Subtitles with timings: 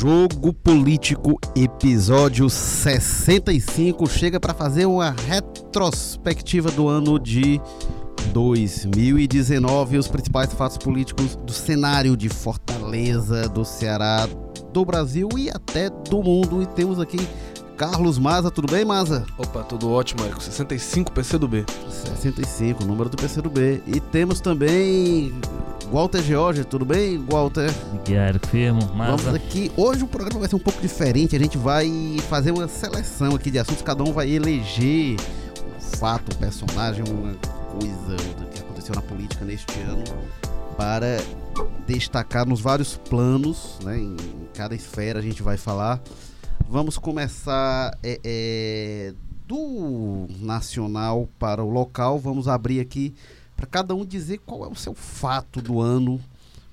[0.00, 7.60] Jogo Político, episódio 65, chega para fazer uma retrospectiva do ano de
[8.32, 14.26] 2019, os principais fatos políticos do cenário de Fortaleza, do Ceará,
[14.72, 16.62] do Brasil e até do mundo.
[16.62, 17.18] E temos aqui
[17.80, 19.24] Carlos Maza, tudo bem, Maza?
[19.38, 20.42] Opa, tudo ótimo, Érico.
[20.42, 21.64] 65 PC do B.
[21.88, 23.80] 65, número do PC do B.
[23.86, 25.32] E temos também
[25.90, 27.72] Walter George, tudo bem, Walter?
[28.04, 29.16] Diário firmo, Maza.
[29.16, 29.72] Vamos aqui.
[29.78, 31.34] Hoje o programa vai ser um pouco diferente.
[31.34, 31.90] A gente vai
[32.28, 33.80] fazer uma seleção aqui de assuntos.
[33.80, 37.32] Cada um vai eleger um fato, um personagem, uma
[37.80, 38.16] coisa
[38.52, 40.04] que aconteceu na política neste ano
[40.76, 41.18] para
[41.86, 43.96] destacar nos vários planos, né?
[43.96, 44.16] Em
[44.52, 45.98] cada esfera a gente vai falar.
[46.68, 49.14] Vamos começar é, é,
[49.46, 52.18] do nacional para o local.
[52.18, 53.14] Vamos abrir aqui
[53.56, 56.20] para cada um dizer qual é o seu fato do ano,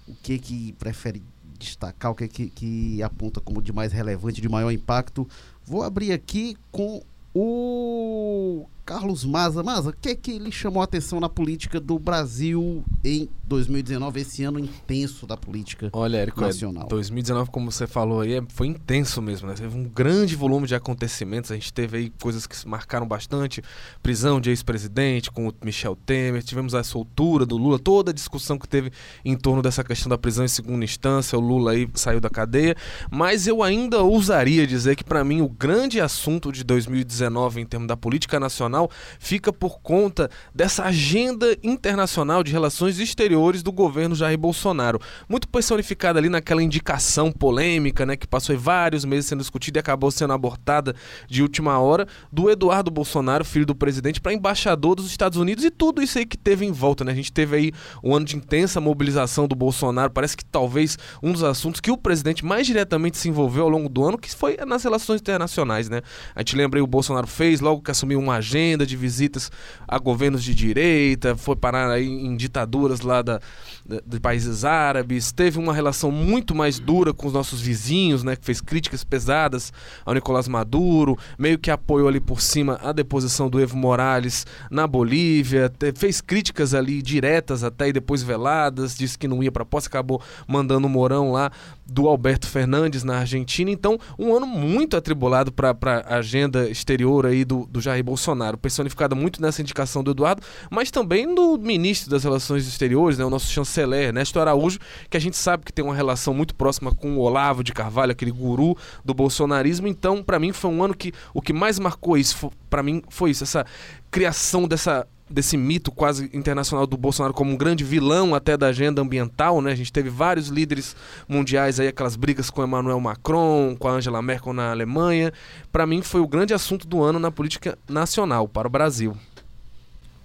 [0.07, 1.21] o que que prefere
[1.57, 5.27] destacar, o que que, que aponta como de mais relevante, de maior impacto.
[5.65, 7.01] Vou abrir aqui com
[7.33, 9.61] o Carlos Maza.
[9.61, 14.21] Maza, o que é que lhe chamou a atenção na política do Brasil em 2019,
[14.21, 16.85] esse ano intenso da política Olha, Érico, nacional?
[16.85, 19.55] É, 2019, como você falou aí, é, foi intenso mesmo, né?
[19.55, 21.51] Teve um grande volume de acontecimentos.
[21.51, 23.61] A gente teve aí coisas que se marcaram bastante.
[24.01, 28.57] Prisão de ex-presidente com o Michel Temer, tivemos a soltura do Lula, toda a discussão
[28.57, 28.89] que teve
[29.25, 31.37] em torno dessa questão da prisão em segunda instância.
[31.37, 32.73] O Lula aí saiu da cadeia.
[33.11, 37.89] Mas eu ainda ousaria dizer que, para mim, o grande assunto de 2019 em termos
[37.89, 38.76] da política nacional
[39.19, 44.99] fica por conta dessa agenda internacional de relações exteriores do governo Jair Bolsonaro.
[45.27, 50.11] Muito personificada ali naquela indicação polêmica, né, que passou vários meses sendo discutida e acabou
[50.11, 50.95] sendo abortada
[51.27, 55.71] de última hora, do Eduardo Bolsonaro, filho do presidente, para embaixador dos Estados Unidos e
[55.71, 57.11] tudo isso aí que teve em volta, né?
[57.11, 57.71] A gente teve aí
[58.03, 61.97] um ano de intensa mobilização do Bolsonaro, parece que talvez um dos assuntos que o
[61.97, 66.01] presidente mais diretamente se envolveu ao longo do ano, que foi nas relações internacionais, né?
[66.35, 69.51] A gente lembra aí o Bolsonaro fez logo que assumiu uma agenda agenda de visitas
[69.87, 73.39] a governos de direita, foi parar aí em ditaduras lá da,
[73.85, 78.35] da, de países árabes, teve uma relação muito mais dura com os nossos vizinhos, né,
[78.35, 79.71] que fez críticas pesadas
[80.05, 84.85] ao Nicolás Maduro, meio que apoiou ali por cima a deposição do Evo Morales na
[84.85, 89.65] Bolívia, te, fez críticas ali diretas até e depois veladas, disse que não ia para
[89.65, 91.51] posse, acabou mandando o Morão lá
[91.85, 93.71] do Alberto Fernandes na Argentina.
[93.71, 95.75] Então, um ano muito atribulado para
[96.05, 98.56] a agenda exterior aí do, do Jair Bolsonaro.
[98.57, 103.23] Bolsonaro, personificada muito nessa indicação do Eduardo, mas também do ministro das Relações Exteriores, né,
[103.23, 104.79] o nosso chanceler, Néstor Araújo,
[105.09, 108.11] que a gente sabe que tem uma relação muito próxima com o Olavo de Carvalho,
[108.11, 108.75] aquele guru
[109.05, 109.87] do bolsonarismo.
[109.87, 113.31] Então, para mim, foi um ano que o que mais marcou isso, para mim, foi
[113.31, 113.65] isso, essa
[114.11, 119.01] criação dessa desse mito quase internacional do Bolsonaro como um grande vilão até da agenda
[119.01, 119.71] ambiental, né?
[119.71, 120.95] A gente teve vários líderes
[121.27, 125.33] mundiais aí, aquelas brigas com Emmanuel Macron, com a Angela Merkel na Alemanha.
[125.71, 129.15] Para mim foi o grande assunto do ano na política nacional para o Brasil.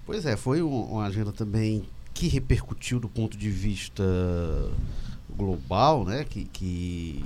[0.06, 1.84] Pois é, foi uma agenda também
[2.14, 4.04] que repercutiu do ponto de vista
[5.36, 6.24] global, né?
[6.24, 7.24] Que, que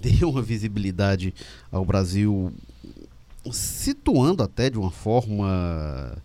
[0.00, 1.34] deu uma visibilidade
[1.72, 2.52] ao Brasil,
[3.50, 6.16] situando até de uma forma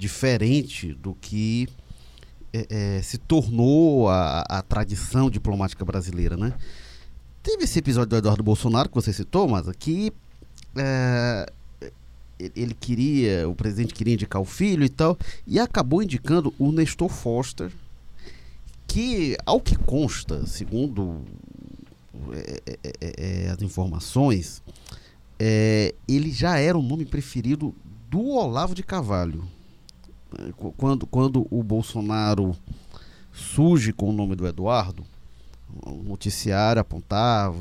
[0.00, 1.68] diferente do que
[2.52, 6.54] é, é, se tornou a, a, tradição diplomática brasileira, né?
[7.42, 10.10] Teve esse episódio do Eduardo Bolsonaro que você citou, mas aqui
[10.74, 11.46] é,
[12.56, 15.16] ele queria, o presidente queria indicar o filho e tal,
[15.46, 17.70] e acabou indicando o Nestor Foster,
[18.86, 21.22] que, ao que consta, segundo
[22.32, 24.62] é, é, é, as informações,
[26.08, 27.74] ele já era o nome preferido
[28.10, 29.48] do Olavo de Carvalho
[30.76, 32.56] quando, quando o Bolsonaro
[33.32, 35.04] surge com o nome do Eduardo,
[35.86, 37.56] o noticiário apontava,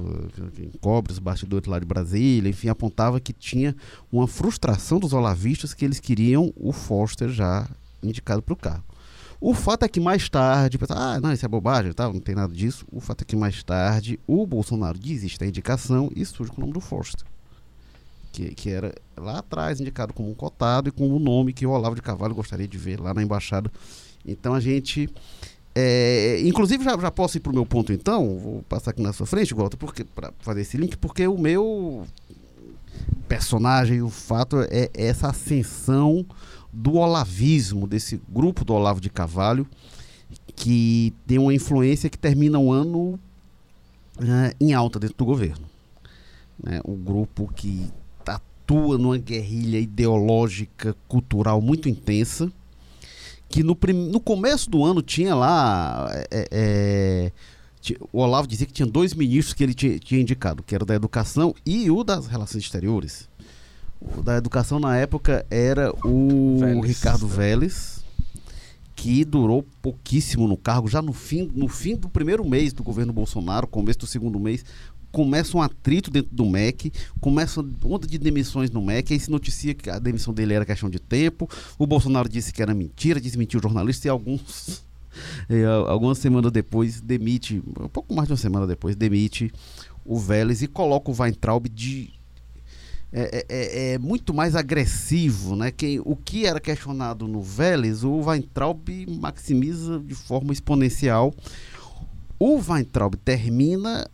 [0.81, 3.75] cobre os bastidores lá de Brasília, enfim, apontava que tinha
[4.11, 7.69] uma frustração dos olavistas que eles queriam o Foster já
[8.01, 8.83] indicado para o cargo.
[9.41, 12.11] O fato é que mais tarde, ah, não, isso é bobagem, tá?
[12.11, 12.85] não tem nada disso.
[12.91, 16.61] O fato é que mais tarde o Bolsonaro desiste da indicação e surge com o
[16.61, 17.28] nome do Foster
[18.31, 21.71] que, que era lá atrás indicado como um cotado e com o nome que o
[21.71, 23.71] Olavo de Carvalho gostaria de ver lá na embaixada.
[24.25, 25.09] Então a gente.
[25.75, 29.13] É, inclusive, já, já posso ir para o meu ponto então, vou passar aqui na
[29.13, 29.77] sua frente, Walter,
[30.15, 32.05] para fazer esse link, porque o meu
[33.27, 36.25] personagem, o fato é essa ascensão
[36.73, 39.65] do olavismo, desse grupo do Olavo de Carvalho,
[40.55, 43.19] que tem uma influência que termina o ano
[44.17, 45.65] uh, em alta dentro do governo.
[46.61, 46.81] Né?
[46.83, 47.89] O grupo que
[48.69, 52.51] atua numa guerrilha ideológica, cultural muito intensa,
[53.49, 53.93] que no, prim...
[53.93, 57.31] no começo do ano tinha lá é, é,
[58.13, 60.87] o Olavo dizia que tinha dois ministros que ele tinha, tinha indicado, que era o
[60.87, 63.27] da educação e o das relações exteriores.
[63.99, 66.85] O da educação na época era o Vélez.
[66.85, 68.05] Ricardo Vélez,
[68.95, 73.11] que durou pouquíssimo no cargo, já no fim, no fim do primeiro mês do governo
[73.11, 74.63] Bolsonaro, começo do segundo mês,
[75.11, 79.73] começa um atrito dentro do MEC, começa onda de demissões no MEC, aí se noticia
[79.73, 83.59] que a demissão dele era questão de tempo, o Bolsonaro disse que era mentira, desmentiu
[83.59, 84.83] o jornalista e alguns
[85.87, 89.51] algumas semanas depois demite, um pouco mais de uma semana depois, demite
[90.05, 92.13] o Vélez e coloca o Weintraub de
[93.11, 95.71] é, é, é, é, muito mais agressivo, né?
[95.71, 101.33] Quem, o que era questionado no Vélez, o Weintraub maximiza de forma exponencial.
[102.37, 104.07] O Weintraub termina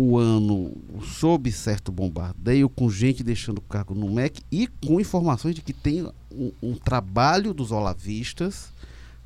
[0.00, 0.72] o ano
[1.02, 5.72] sob certo bombardeio, com gente deixando o cargo no MEC e com informações de que
[5.72, 8.72] tem um, um trabalho dos olavistas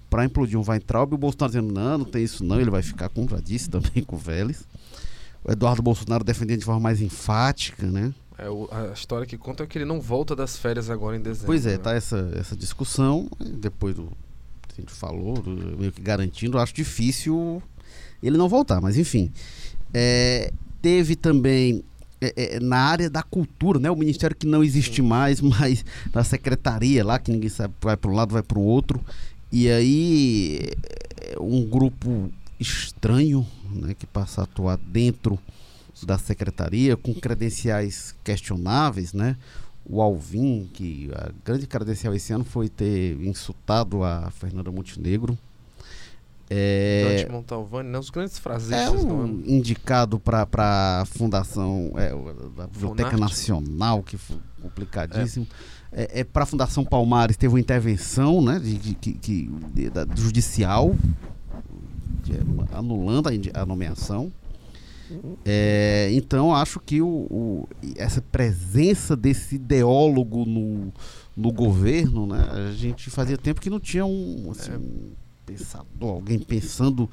[0.09, 1.13] para implodir um Weintraub.
[1.13, 3.69] E o Bolsonaro dizendo: não, não tem isso não, ele vai ficar, como já disse
[3.69, 4.67] também, com o Vélez.
[5.45, 8.15] O Eduardo Bolsonaro defendendo de forma mais enfática, né?
[8.39, 11.21] É, o, a história que conta é que ele não volta das férias agora em
[11.21, 11.49] dezembro.
[11.49, 11.79] Pois é, né?
[11.79, 13.29] tá essa, essa discussão.
[13.39, 14.05] Depois do
[14.69, 17.63] que a gente falou, do, meio que garantindo, acho difícil
[18.23, 19.31] ele não voltar, mas enfim.
[19.93, 21.85] É, teve também
[22.21, 23.91] é, é, na área da cultura, né?
[23.91, 25.85] O ministério que não existe mais, mas
[26.15, 29.01] na secretaria lá, que ninguém sabe, vai para um lado, vai para o outro.
[29.51, 30.61] E aí,
[31.21, 32.31] é, um grupo
[32.61, 33.95] estranho, né?
[33.95, 35.39] Que passa a atuar dentro
[36.07, 39.37] da secretaria, com credenciais questionáveis, né?
[39.85, 45.37] O Alvin, que a grande credencial esse ano foi ter insultado a Fernanda Montenegro,
[46.55, 47.99] é, Dante Montalvani, né?
[47.99, 48.79] Os grandes frasistas.
[48.79, 52.11] É um indicado para a Fundação, é,
[52.55, 55.47] da Biblioteca Nacional, que foi complicadíssimo.
[55.91, 59.47] É, é, é para a Fundação Palmares teve uma intervenção né, de, de, de, de,
[59.47, 60.95] de da, judicial,
[62.73, 64.31] anulando a, a nomeação.
[65.45, 70.91] É, então acho que o, o, essa presença desse ideólogo no,
[71.37, 75.22] no governo, né, a gente fazia tempo que não tinha um, assim, é
[75.53, 77.09] pensador, alguém pensando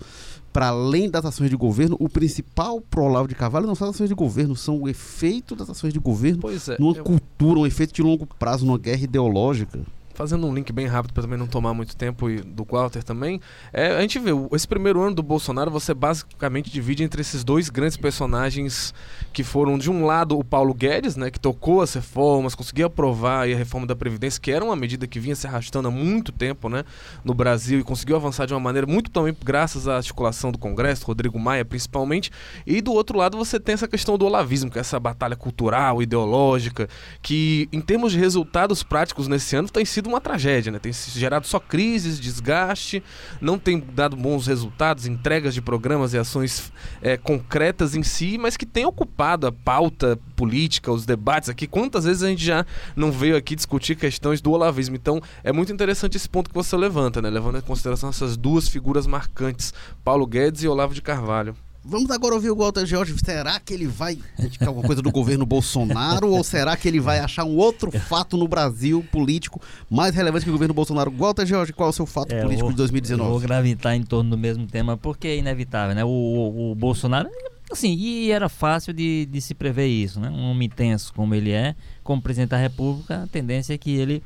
[0.51, 3.95] para além das ações de governo, o principal pro Olavo de Carvalho não são as
[3.95, 7.03] ações de governo, são o efeito das ações de governo é, numa eu...
[7.03, 9.79] cultura, um efeito de longo prazo, numa guerra ideológica
[10.19, 13.39] fazendo um link bem rápido para também não tomar muito tempo e do Walter também,
[13.71, 17.69] é, a gente vê, esse primeiro ano do Bolsonaro você basicamente divide entre esses dois
[17.69, 18.93] grandes personagens
[19.31, 23.47] que foram, de um lado, o Paulo Guedes, né, que tocou as reformas, conseguiu aprovar
[23.47, 26.67] a reforma da Previdência, que era uma medida que vinha se arrastando há muito tempo
[26.67, 26.83] né,
[27.23, 31.05] no Brasil e conseguiu avançar de uma maneira muito também graças à articulação do Congresso,
[31.05, 32.29] Rodrigo Maia principalmente,
[32.67, 36.01] e do outro lado você tem essa questão do olavismo, que é essa batalha cultural,
[36.01, 36.89] ideológica,
[37.21, 40.79] que em termos de resultados práticos nesse ano tem sido uma tragédia, né?
[40.79, 43.01] Tem gerado só crises, desgaste,
[43.39, 46.71] não tem dado bons resultados, entregas de programas e ações
[47.01, 51.67] é, concretas em si, mas que tem ocupado a pauta política, os debates aqui.
[51.67, 52.65] Quantas vezes a gente já
[52.95, 54.95] não veio aqui discutir questões do olavismo?
[54.95, 57.29] Então é muito interessante esse ponto que você levanta, né?
[57.29, 59.73] Levando em consideração essas duas figuras marcantes,
[60.03, 61.55] Paulo Guedes e Olavo de Carvalho.
[61.83, 63.15] Vamos agora ouvir o Walter George.
[63.23, 67.19] Será que ele vai indicar alguma coisa do governo Bolsonaro ou será que ele vai
[67.19, 71.09] achar um outro fato no Brasil político mais relevante que o governo Bolsonaro?
[71.09, 73.29] Walter George, qual é o seu fato é, político vou, de 2019?
[73.29, 76.03] vou gravitar em torno do mesmo tema porque é inevitável, né?
[76.03, 77.29] O, o, o Bolsonaro,
[77.71, 80.29] assim, e era fácil de, de se prever isso, né?
[80.29, 84.21] Um homem intenso como ele é, como presidente da República, a tendência é que ele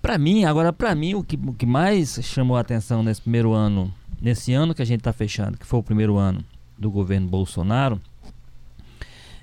[0.00, 3.52] para mim, agora para mim o que, o que mais chamou a atenção nesse primeiro
[3.52, 6.44] ano nesse ano que a gente está fechando, que foi o primeiro ano
[6.78, 8.00] do governo Bolsonaro,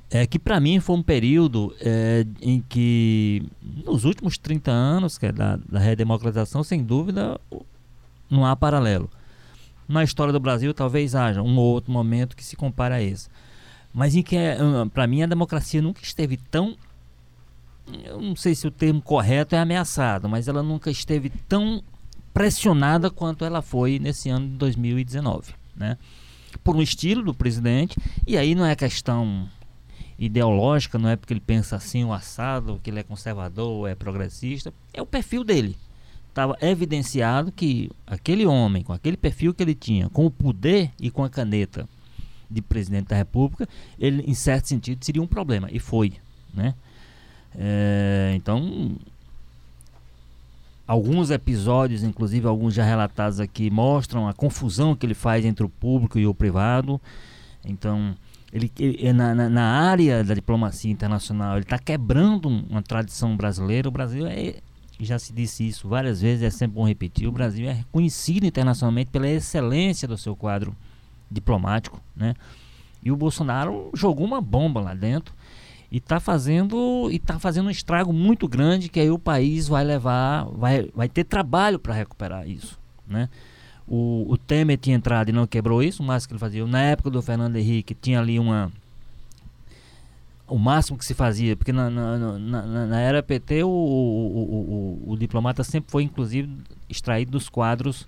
[0.10, 3.44] é que para mim foi um período é, em que,
[3.84, 7.40] nos últimos 30 anos que é da, da redemocratização, sem dúvida,
[8.30, 9.10] não há paralelo.
[9.88, 13.28] Na história do Brasil, talvez haja um ou outro momento que se compare a esse.
[13.92, 14.58] Mas em que, é,
[14.94, 16.76] para mim, a democracia nunca esteve tão.
[18.04, 21.84] Eu não sei se o termo correto é ameaçado, mas ela nunca esteve tão
[22.34, 25.98] pressionada quanto ela foi nesse ano de 2019, né?
[26.64, 29.48] Por um estilo do presidente, e aí não é questão
[30.18, 34.74] ideológica, não é porque ele pensa assim, o assado, que ele é conservador, é progressista,
[34.94, 35.76] é o perfil dele.
[36.30, 41.12] Estava evidenciado que aquele homem, com aquele perfil que ele tinha, com o poder e
[41.12, 41.88] com a caneta
[42.50, 43.68] de presidente da República,
[44.00, 46.14] ele, em certo sentido, seria um problema, e foi,
[46.54, 46.74] né?
[47.56, 48.96] É, então,
[50.86, 55.70] Alguns episódios, inclusive alguns já relatados aqui, mostram a confusão que ele faz entre o
[55.70, 57.00] público e o privado.
[57.66, 58.14] Então,
[58.52, 63.88] ele, ele na, na, na, área da diplomacia internacional, ele está quebrando uma tradição brasileira.
[63.88, 64.56] O Brasil é,
[65.00, 67.28] já se disse isso várias vezes, é sempre bom repetir.
[67.28, 70.76] O Brasil é reconhecido internacionalmente pela excelência do seu quadro
[71.32, 72.36] diplomático, né?
[73.02, 75.34] E o Bolsonaro jogou uma bomba lá dentro
[75.94, 79.84] e está fazendo e tá fazendo um estrago muito grande que aí o país vai
[79.84, 83.30] levar, vai, vai ter trabalho para recuperar isso, né?
[83.88, 86.66] O, o Temer tinha entrado e não quebrou isso, mas que ele fazia.
[86.66, 88.72] Na época do Fernando Henrique tinha ali uma
[90.48, 95.12] o máximo que se fazia, porque na, na, na, na era PT o, o, o,
[95.12, 96.50] o, diplomata sempre foi inclusive
[96.90, 98.08] extraído dos quadros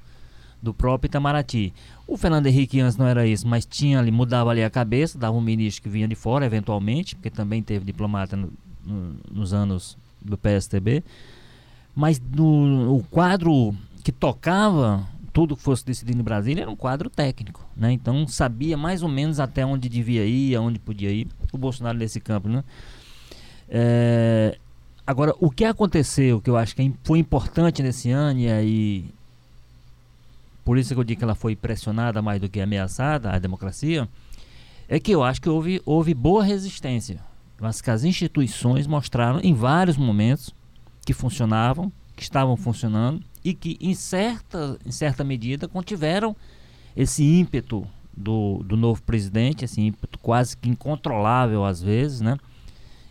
[0.65, 1.71] do próprio Itamaraty.
[2.07, 5.37] O Fernando Henrique antes não era isso, mas tinha ali, mudava ali a cabeça, dava
[5.37, 8.51] um ministro que vinha de fora, eventualmente, porque também teve diplomata no,
[8.85, 11.03] no, nos anos do PSTB.
[11.95, 17.09] Mas no, o quadro que tocava tudo que fosse decidido em Brasília era um quadro
[17.09, 17.91] técnico, né?
[17.91, 21.27] Então sabia mais ou menos até onde devia ir, aonde podia ir.
[21.51, 22.63] O Bolsonaro nesse campo, né?
[23.67, 24.57] É,
[25.05, 29.05] agora, o que aconteceu, que eu acho que é foi importante nesse ano e aí
[30.65, 34.09] por isso que eu digo que ela foi pressionada mais do que ameaçada, a democracia,
[34.89, 37.19] é que eu acho que houve, houve boa resistência.
[37.61, 40.53] Mas que as instituições mostraram em vários momentos
[41.05, 46.35] que funcionavam, que estavam funcionando e que em certa, em certa medida contiveram
[46.97, 52.37] esse ímpeto do, do novo presidente, esse ímpeto quase que incontrolável às vezes, né?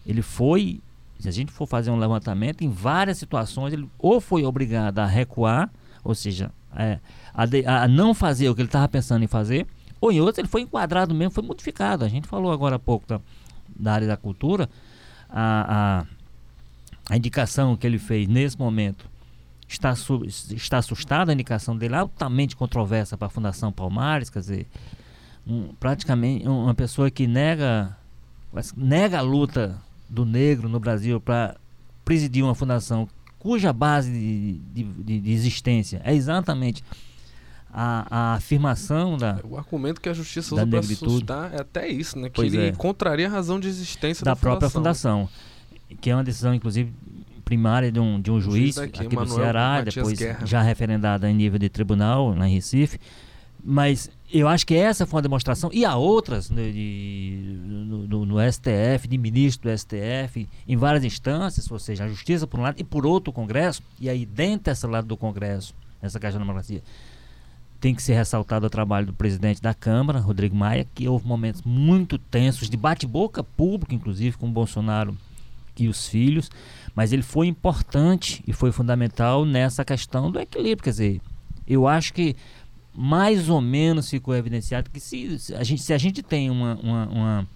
[0.04, 0.80] Ele foi,
[1.20, 5.06] se a gente for fazer um levantamento, em várias situações ele ou foi obrigado a
[5.06, 5.70] recuar,
[6.02, 6.98] ou seja, é,
[7.34, 9.66] a, de, a, não fazer o que ele estava pensando em fazer,
[10.00, 12.04] ou em outros ele foi enquadrado mesmo, foi modificado.
[12.04, 13.20] A gente falou agora há pouco da,
[13.74, 14.70] da área da cultura,
[15.28, 16.04] a,
[17.08, 19.08] a, a indicação que ele fez nesse momento
[19.68, 24.66] está, su, está assustada, a indicação dele altamente controversa para a Fundação Palmares, quer dizer,
[25.46, 27.96] um, praticamente uma pessoa que nega,
[28.76, 31.56] nega a luta do negro no Brasil para
[32.04, 36.82] presidir uma fundação cuja base de, de, de existência é exatamente
[37.74, 39.40] a, a, afirmação da.
[39.42, 42.28] O argumento que a justiça usa para assustar é até isso, né?
[42.28, 42.72] Que pois ele é.
[42.72, 45.28] contraria a razão de existência da, da própria fundação.
[46.00, 46.92] Que é uma decisão, inclusive,
[47.44, 50.46] primária de um, de um juiz, juiz daqui, aqui Manuel do Ceará, Matias depois Guerra.
[50.46, 52.98] já referendada em nível de tribunal, na Recife.
[53.62, 58.26] Mas eu acho que essa foi uma demonstração, e há outras né, de, no, no,
[58.26, 62.62] no, STF, de ministro do STF, em várias instâncias, ou seja, a justiça por um
[62.62, 66.38] lado e por outro o Congresso, e aí dentro desse lado do Congresso, essa Caixa
[66.38, 66.82] da Democracia,
[67.84, 71.60] tem que ser ressaltado o trabalho do presidente da Câmara, Rodrigo Maia, que houve momentos
[71.60, 75.14] muito tensos, de bate-boca público, inclusive, com o Bolsonaro
[75.78, 76.50] e os filhos,
[76.94, 80.82] mas ele foi importante e foi fundamental nessa questão do equilíbrio.
[80.82, 81.20] Quer dizer,
[81.68, 82.34] eu acho que
[82.94, 86.76] mais ou menos ficou evidenciado que se, se a, gente, se a gente tem uma,
[86.76, 87.48] uma, uma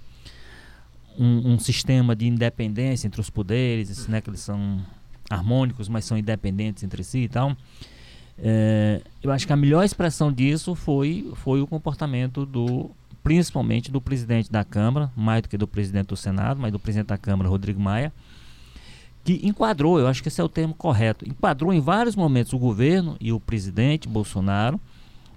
[1.18, 4.78] um, um, sistema de independência entre os poderes, né, que eles são
[5.30, 7.56] harmônicos, mas são independentes entre si e tal,
[8.40, 12.90] é, eu acho que a melhor expressão disso foi, foi o comportamento do
[13.22, 17.08] principalmente do presidente da Câmara, mais do que do presidente do Senado, mas do presidente
[17.08, 18.12] da Câmara, Rodrigo Maia,
[19.22, 22.58] que enquadrou, eu acho que esse é o termo correto, enquadrou em vários momentos o
[22.58, 24.80] governo e o presidente Bolsonaro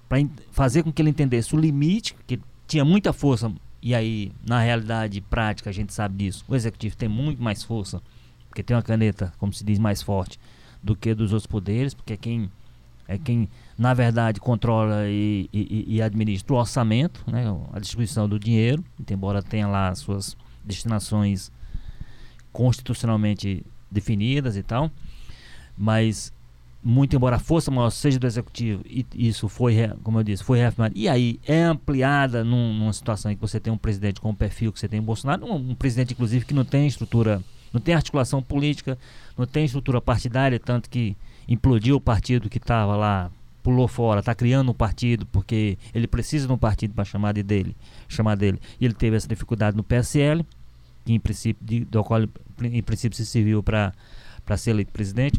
[0.08, 0.18] para
[0.50, 5.20] fazer com que ele entendesse o limite, que tinha muita força, e aí, na realidade
[5.20, 6.44] prática, a gente sabe disso.
[6.46, 8.00] O executivo tem muito mais força,
[8.48, 10.38] porque tem uma caneta, como se diz, mais forte
[10.80, 12.48] do que dos outros poderes, porque quem
[13.06, 18.38] é quem, na verdade, controla e, e, e administra o orçamento, né, a distribuição do
[18.38, 21.50] dinheiro, embora tenha lá suas destinações
[22.52, 24.90] constitucionalmente definidas e tal,
[25.76, 26.32] mas
[26.82, 30.58] muito embora a força maior seja do executivo, e isso foi, como eu disse, foi
[30.58, 34.30] reafirmado, e aí é ampliada num, numa situação em que você tem um presidente com
[34.30, 37.40] o perfil que você tem em Bolsonaro, um, um, presidente, inclusive, que não tem estrutura,
[37.72, 38.98] não tem articulação política,
[39.38, 41.16] não tem estrutura partidária, tanto que
[41.52, 43.30] implodiu o partido que estava lá,
[43.62, 47.42] pulou fora, está criando um partido, porque ele precisa de um partido para chamar de
[47.42, 47.76] dele,
[48.08, 48.58] chamar dele.
[48.80, 50.44] E ele teve essa dificuldade no PSL,
[51.04, 52.22] que em princípio, de, do qual
[52.62, 53.92] em princípio se serviu para
[54.56, 55.38] ser eleito presidente.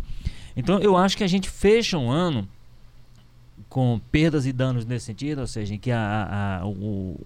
[0.55, 2.47] Então eu acho que a gente fecha um ano
[3.67, 7.19] com perdas e danos nesse sentido, ou seja, em que a, a o,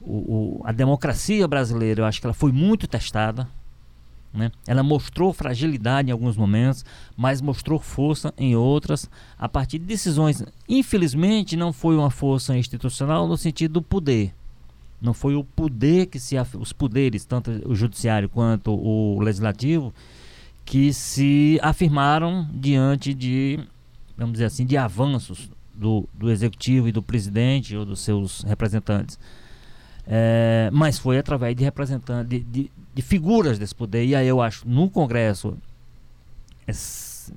[0.00, 3.48] o, a democracia brasileira, eu acho que ela foi muito testada.
[4.36, 4.52] Né?
[4.66, 6.84] Ela mostrou fragilidade em alguns momentos,
[7.16, 10.44] mas mostrou força em outras, a partir de decisões.
[10.68, 14.34] Infelizmente, não foi uma força institucional no sentido do poder.
[15.00, 19.92] Não foi o poder que se os poderes, tanto o judiciário quanto o legislativo,
[20.64, 23.58] que se afirmaram diante de,
[24.16, 29.18] vamos dizer assim, de avanços do, do executivo e do presidente ou dos seus representantes.
[30.06, 34.04] É, mas foi através de representantes, de, de, de, figuras desse poder.
[34.04, 35.56] E aí eu acho, no Congresso,
[36.66, 36.72] é,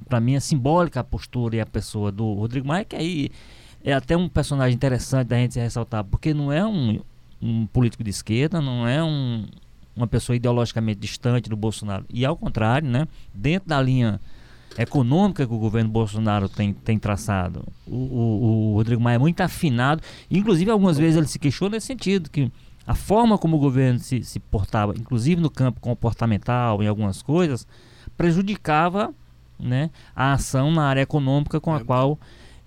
[0.07, 3.31] para mim é simbólica a postura e a pessoa do Rodrigo Maia, que aí
[3.83, 6.99] é até um personagem interessante da gente ressaltar, porque não é um,
[7.41, 9.47] um político de esquerda, não é um,
[9.95, 12.05] uma pessoa ideologicamente distante do Bolsonaro.
[12.09, 14.19] E ao contrário, né, dentro da linha
[14.77, 19.41] econômica que o governo Bolsonaro tem, tem traçado, o, o, o Rodrigo Maia é muito
[19.41, 22.51] afinado, inclusive algumas vezes ele se queixou nesse sentido, que
[22.85, 27.67] a forma como o governo se, se portava, inclusive no campo comportamental, em algumas coisas,
[28.17, 29.13] prejudicava
[29.59, 31.83] né, a ação na área econômica com a é.
[31.83, 32.17] qual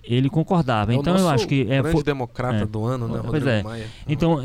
[0.05, 0.93] ele concordava.
[0.93, 3.63] É então eu acho que é grande foi, democrata é, do ano, né, Rodrigo é.
[3.63, 3.87] Maia.
[4.07, 4.41] Então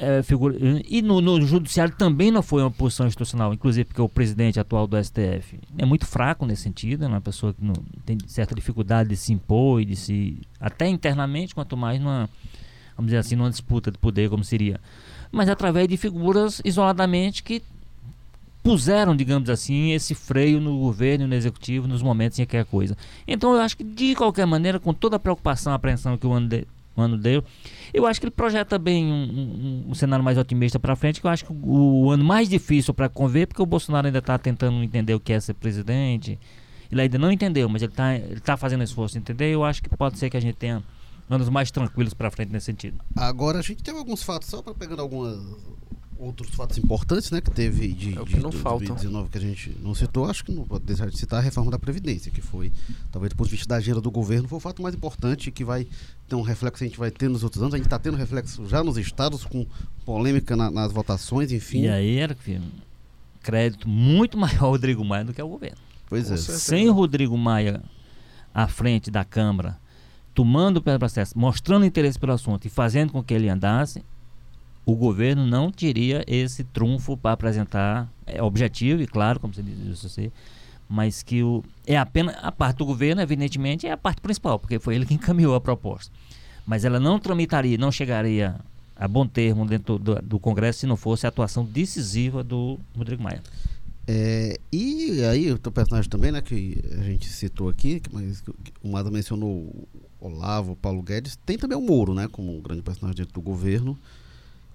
[0.00, 0.56] é, figura,
[0.88, 4.86] e no, no, judiciário também não foi uma posição institucional, inclusive porque o presidente atual
[4.86, 7.74] do STF é muito fraco nesse sentido, é uma pessoa que não,
[8.04, 12.28] tem certa dificuldade de se impor e de se até internamente, quanto mais numa
[12.96, 14.80] vamos dizer assim, numa disputa de poder como seria,
[15.30, 17.62] mas através de figuras isoladamente que
[18.62, 22.96] puseram, digamos assim, esse freio no governo no executivo nos momentos em que é coisa.
[23.26, 26.40] Então eu acho que de qualquer maneira, com toda a preocupação, a apreensão que o
[26.40, 27.44] de, o ano deu,
[27.92, 31.26] eu acho que ele projeta bem um, um, um cenário mais otimista para frente, que
[31.26, 34.38] eu acho que o, o ano mais difícil para conver, porque o Bolsonaro ainda está
[34.38, 36.38] tentando entender o que é ser presidente.
[36.90, 39.52] Ele ainda não entendeu, mas ele está ele tá fazendo esforço de entender.
[39.52, 40.82] Eu acho que pode ser que a gente tenha
[41.28, 42.98] anos mais tranquilos para frente nesse sentido.
[43.16, 45.36] Agora a gente tem alguns fatos, só para pegando algumas
[46.18, 49.94] outros fatos importantes, né, que teve de, é de não 2019 que a gente não
[49.94, 52.72] citou, acho que não pode deixar de citar a reforma da Previdência, que foi,
[53.12, 55.64] talvez do ponto de vista da agenda do governo, foi o fato mais importante que
[55.64, 55.86] vai
[56.28, 57.74] ter um reflexo que a gente vai ter nos outros anos.
[57.74, 59.66] A gente está tendo reflexo já nos estados, com
[60.04, 61.82] polêmica na, nas votações, enfim.
[61.82, 62.60] E aí era que
[63.42, 65.78] crédito muito maior ao Rodrigo Maia do que ao governo.
[66.08, 66.36] Pois é.
[66.36, 67.82] Sem o Rodrigo Maia
[68.54, 69.76] à frente da Câmara,
[70.34, 74.04] tomando o processo, mostrando interesse pelo assunto e fazendo com que ele andasse,
[74.86, 80.32] o governo não teria esse trunfo para apresentar é objetivo e claro, como você disse,
[80.88, 84.78] mas que o, é apenas a parte do governo, evidentemente, é a parte principal, porque
[84.78, 86.12] foi ele que encaminhou a proposta.
[86.64, 88.54] Mas ela não tramitaria, não chegaria
[88.94, 93.22] a bom termo dentro do, do Congresso se não fosse a atuação decisiva do Rodrigo
[93.22, 93.42] Maia.
[94.06, 98.42] É, e aí, o personagem também, né, que a gente citou aqui, que, mas
[98.80, 99.88] o Mada mencionou
[100.20, 103.98] Olavo, Paulo Guedes, tem também o Moro, né, como um grande personagem dentro do governo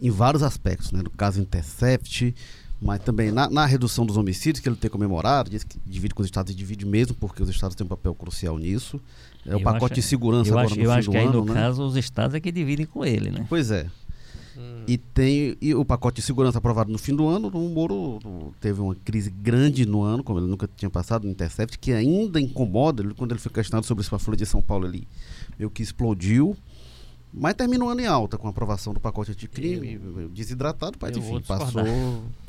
[0.02, 1.02] em vários aspectos, né?
[1.04, 2.34] No caso Intercept,
[2.82, 6.24] mas também na, na, redução dos homicídios que ele tem comemorado, diz que divide com
[6.24, 9.00] os estados e divide mesmo, porque os estados têm um papel crucial nisso.
[9.46, 11.18] É o eu pacote acho, de segurança agora acho, no eu fim acho do que
[11.18, 11.54] aí ano, no né?
[11.54, 13.46] caso os estados é que dividem com ele, né?
[13.48, 13.86] Pois é.
[14.58, 14.84] Hum.
[14.88, 18.20] E tem e o pacote de segurança aprovado no fim do ano, o Moro
[18.60, 22.42] teve uma crise grande no ano, como ele nunca tinha passado no Intercept, que ainda
[22.42, 25.08] incomoda ele quando ele foi questionado sobre isso para a Folha de São Paulo ali.
[25.58, 26.58] Meio que explodiu.
[27.34, 30.98] Mas termina o ano em alta com a aprovação do pacote de crime, eu, desidratado,
[31.00, 31.84] mas enfim, passou,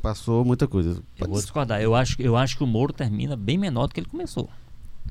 [0.01, 1.01] passou muita coisa.
[1.17, 1.81] Eu vou discordar.
[1.81, 4.49] Eu acho, eu acho que o Moro termina bem menor do que ele começou.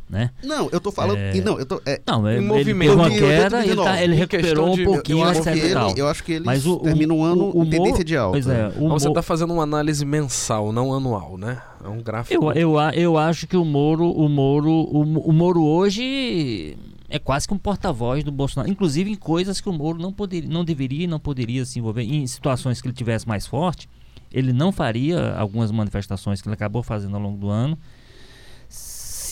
[0.08, 0.30] Né?
[0.44, 1.16] Não, eu tô falando.
[1.16, 1.40] É...
[1.40, 4.74] não, eu tô, é, não, ele, movimento, ele uma queda e ele, tá, ele recuperou
[4.74, 8.04] um pouquinho eu, eu, eu acho que ele Mas o, termina um ano com tendência
[8.04, 8.32] de alta.
[8.32, 11.62] Pois é, o Mas você está fazendo uma análise mensal, não anual, né?
[11.82, 12.52] É um gráfico.
[12.52, 16.76] Eu, eu, eu acho que o Moro, o Moro, o, o Moro hoje
[17.12, 20.48] é quase que um porta-voz do Bolsonaro, inclusive em coisas que o Moro não, poderia,
[20.48, 22.02] não deveria e não poderia se envolver.
[22.02, 23.86] Em situações que ele tivesse mais forte,
[24.32, 27.78] ele não faria algumas manifestações que ele acabou fazendo ao longo do ano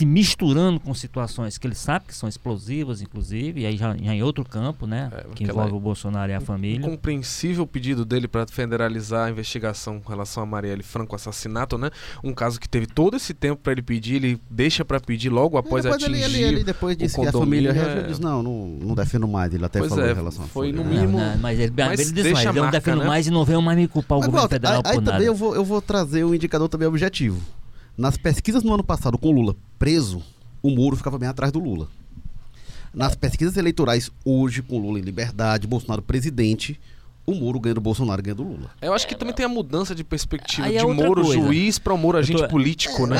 [0.00, 4.14] se misturando com situações que ele sabe que são explosivas, inclusive, e aí já, já
[4.14, 5.10] em outro campo, né?
[5.12, 6.88] É, que envolve o Bolsonaro e a família.
[6.88, 11.90] Compreensível pedido dele para federalizar a investigação com relação a Marielle Franco assassinato, né?
[12.24, 15.58] Um caso que teve todo esse tempo para ele pedir, ele deixa para pedir logo
[15.58, 16.14] após é, atingir.
[16.14, 18.02] Ele, ele, ele depois disse que a família é...
[18.04, 20.82] diz, não, não, não defendo mais, ele até pois falou é, em relação Foi no
[20.82, 21.18] mínimo.
[21.18, 23.06] Não, não, mas ele, mas ele diz mais, eu não defendo né?
[23.06, 25.12] mais e não venho mais me culpar o mas, governo federal aí, por aí nada.
[25.12, 27.38] também eu vou, eu vou trazer um indicador também objetivo.
[28.00, 30.22] Nas pesquisas no ano passado com Lula preso,
[30.62, 31.86] o Moro ficava bem atrás do Lula.
[32.94, 36.80] Nas pesquisas eleitorais hoje, com Lula em liberdade, Bolsonaro presidente,
[37.26, 38.70] o Moro ganha do Bolsonaro ganha do Lula.
[38.80, 41.40] Eu acho que também tem a mudança de perspectiva é de Moro coisa.
[41.40, 43.16] juiz para o Moro agente tô, político, é, né?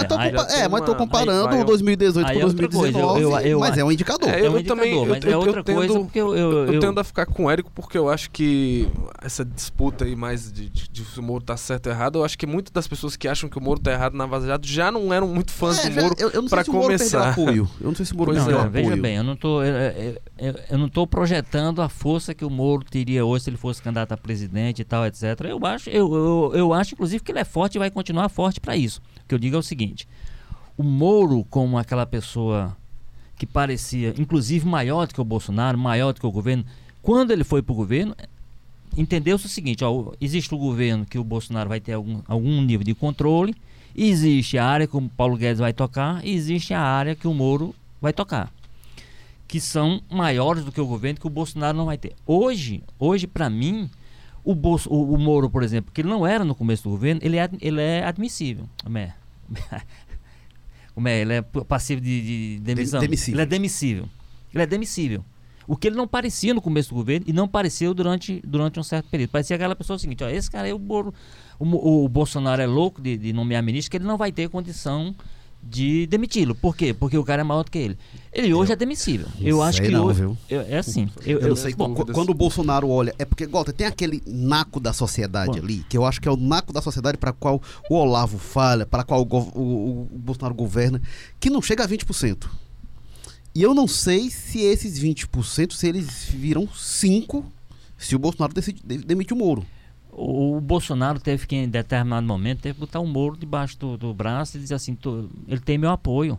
[0.58, 4.28] é, mas estou comparando aí, 2018 com 2019, eu, eu, eu, mas é um indicador.
[4.28, 7.04] É, eu, é um indicador, também, mas é outra coisa porque eu, eu, tendo a
[7.04, 8.88] ficar com o Érico porque eu acho que
[9.22, 12.24] essa disputa aí mais de, de, de se o Moro tá certo ou errado, eu
[12.24, 14.90] acho que muitas das pessoas que acham que o Moro tá errado na Vaza já
[14.90, 17.36] não eram muito fãs é, do Moro para começar.
[17.38, 20.88] eu não sei se o Moro não, não, Veja bem, eu não tô eu não
[20.88, 24.82] tô projetando a força que o Moro teria hoje se ele fosse candidato a presidente
[24.82, 25.22] e tal, etc.
[25.48, 28.60] Eu acho, eu, eu, eu acho, inclusive, que ele é forte e vai continuar forte
[28.60, 29.00] para isso.
[29.24, 30.06] O que eu digo é o seguinte:
[30.76, 32.76] o Moro, como aquela pessoa
[33.36, 36.64] que parecia, inclusive, maior do que o Bolsonaro, maior do que o governo,
[37.02, 38.14] quando ele foi para o governo,
[38.96, 42.84] entendeu-se o seguinte: ó, existe o governo que o Bolsonaro vai ter algum, algum nível
[42.84, 43.54] de controle,
[43.96, 47.34] existe a área que o Paulo Guedes vai tocar, e existe a área que o
[47.34, 48.52] Moro vai tocar
[49.50, 52.14] que são maiores do que o governo que o Bolsonaro não vai ter.
[52.24, 53.90] Hoje, hoje para mim,
[54.44, 57.20] o, Bolso, o, o, Moro, por exemplo, que ele não era no começo do governo,
[57.24, 58.68] ele é, ele é admissível.
[58.80, 59.12] Como é?
[60.94, 61.20] Como é?
[61.20, 63.00] Ele é passivo de, de demissão.
[63.00, 63.34] Demissível.
[63.34, 64.08] Ele é demissível.
[64.54, 65.24] Ele é demissível.
[65.66, 68.84] O que ele não parecia no começo do governo e não pareceu durante, durante um
[68.84, 69.30] certo período.
[69.30, 71.12] Parecia aquela pessoa seguinte, ó, esse cara aí, o, Boro,
[71.58, 75.12] o, o Bolsonaro é louco de, de nomear ministro, que ele não vai ter condição
[75.62, 76.54] de demiti-lo.
[76.54, 76.94] Por quê?
[76.94, 77.98] Porque o cara é maior do que ele.
[78.32, 79.26] Ele hoje eu, é demissível.
[79.40, 80.20] Eu acho que não, hoje.
[80.20, 80.38] Viu?
[80.48, 81.08] Eu, é assim.
[81.24, 81.74] Eu, eu, eu não sei.
[81.74, 83.14] Bom, quando o Bolsonaro olha.
[83.18, 85.64] É porque, Walter, tem aquele naco da sociedade bom.
[85.64, 88.86] ali, que eu acho que é o naco da sociedade para qual o Olavo falha,
[88.86, 91.00] para qual o, o, o, Bolsonaro governa,
[91.38, 92.46] que não chega a 20%.
[93.54, 97.44] E eu não sei se esses 20%, se eles viram 5%
[97.98, 99.66] se o Bolsonaro decide, demite o Moro
[100.12, 104.14] o Bolsonaro teve que, em determinado momento, teve que botar um Moro debaixo do, do
[104.14, 106.38] braço e dizer assim, tô, ele tem meu apoio.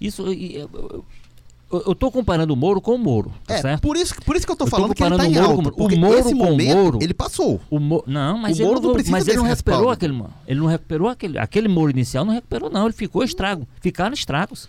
[0.00, 3.82] Isso, eu, estou comparando o Moro com o Moro, tá é, certo?
[3.82, 5.70] Por isso, por isso que eu estou falando que ele está em alta.
[5.70, 6.98] Com, o Moro com momento, o Moro...
[7.02, 7.60] Ele passou.
[7.68, 9.90] O Mo, não, mas o ele, Moro não, mas ele não recuperou respaldo.
[9.90, 10.24] aquele...
[10.46, 11.38] Ele não recuperou aquele...
[11.38, 12.84] Aquele Moro inicial não recuperou, não.
[12.84, 13.66] Ele ficou estrago.
[13.80, 14.68] Ficaram estragos.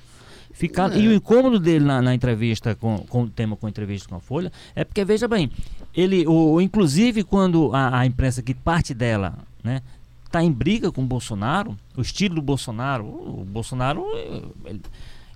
[0.59, 0.99] Ficar, é.
[0.99, 4.15] E o incômodo dele na, na entrevista com, com o tema com a entrevista com
[4.15, 5.49] a Folha é porque, veja bem,
[5.95, 9.81] ele, o, inclusive quando a, a imprensa, que parte dela, né,
[10.25, 14.05] está em briga com o Bolsonaro, o estilo do Bolsonaro, o, Bolsonaro,
[14.65, 14.81] ele,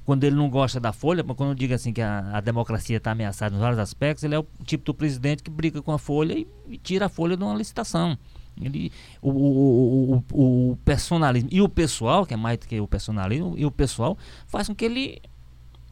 [0.05, 3.11] quando ele não gosta da Folha, quando eu digo assim que a, a democracia está
[3.11, 6.33] ameaçada em vários aspectos, ele é o tipo do presidente que briga com a Folha
[6.33, 8.17] e, e tira a Folha de uma licitação.
[8.61, 12.87] Ele, o, o, o, o, personalismo e o pessoal, que é mais do que o
[12.87, 15.21] personalismo, e o pessoal faz com que ele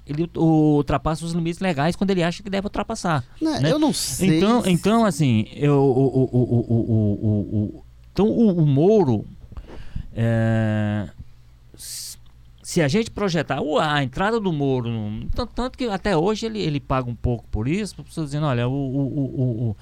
[0.05, 3.23] ele ultrapasse os limites legais quando ele acha que deve ultrapassar.
[3.39, 3.71] Não, né?
[3.71, 4.37] Eu não sei.
[4.37, 6.47] Então, então assim, eu, o, o,
[7.75, 9.25] o, então o, Moro,
[10.13, 11.07] é,
[11.75, 14.89] se a gente projetar a entrada do Moro,
[15.35, 18.67] tanto, tanto, que até hoje ele, ele paga um pouco por isso, pessoas dizendo, olha,
[18.67, 19.75] o, o,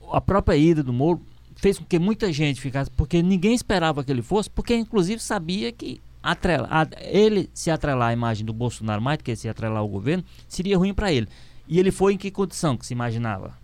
[0.00, 1.20] o, a própria ida do Moro
[1.56, 5.72] fez com que muita gente ficasse, porque ninguém esperava que ele fosse, porque inclusive sabia
[5.72, 9.78] que atrela, a, ele se atrelar à imagem do Bolsonaro mais do que se atrelar
[9.78, 11.28] ao governo, seria ruim para ele.
[11.66, 13.56] E ele foi em que condição que se imaginava?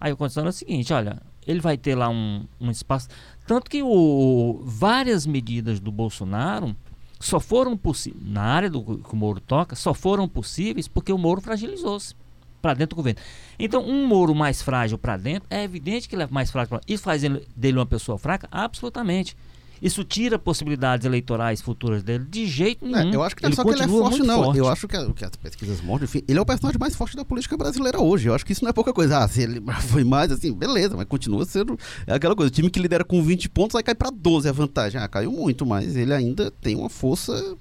[0.00, 3.08] Aí a condição era a seguinte, olha, ele vai ter lá um, um espaço.
[3.46, 6.74] Tanto que o, várias medidas do Bolsonaro
[7.18, 11.18] só foram possíveis, na área do que o Moro toca, só foram possíveis porque o
[11.18, 12.14] Moro fragilizou-se
[12.60, 13.20] para dentro do governo.
[13.58, 16.80] Então, um Moro mais frágil para dentro, é evidente que ele é mais frágil para
[16.86, 18.48] Isso faz dele uma pessoa fraca?
[18.50, 19.36] Absolutamente.
[19.82, 23.12] Isso tira possibilidades eleitorais futuras dele de jeito nenhum.
[23.12, 24.44] É, eu acho que não é só que ele é forte, não.
[24.44, 24.58] Forte.
[24.58, 27.24] Eu acho que, que, as pesquisas mostram, enfim, ele é o personagem mais forte da
[27.24, 28.28] política brasileira hoje.
[28.28, 29.24] Eu acho que isso não é pouca coisa.
[29.24, 32.50] Ah, se ele foi mais, assim, beleza, mas continua sendo aquela coisa.
[32.50, 35.00] O time que lidera com 20 pontos vai cair para 12 a vantagem.
[35.00, 37.56] Ah, caiu muito, mas ele ainda tem uma força.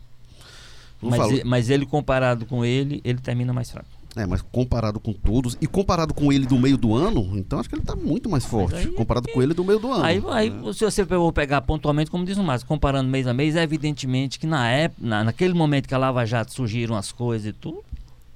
[1.01, 3.87] Mas, ele, mas ele, comparado com ele, ele termina mais fraco.
[4.15, 7.69] É, mas comparado com todos, e comparado com ele do meio do ano, então acho
[7.69, 10.03] que ele está muito mais forte, aí, comparado com ele do meio do ano.
[10.03, 10.73] Aí, aí é.
[10.73, 14.39] se você for pegar pontualmente, como diz o Márcio, comparando mês a mês, é evidentemente
[14.39, 17.83] que na época, na, naquele momento que a Lava Jato surgiram as coisas e tudo,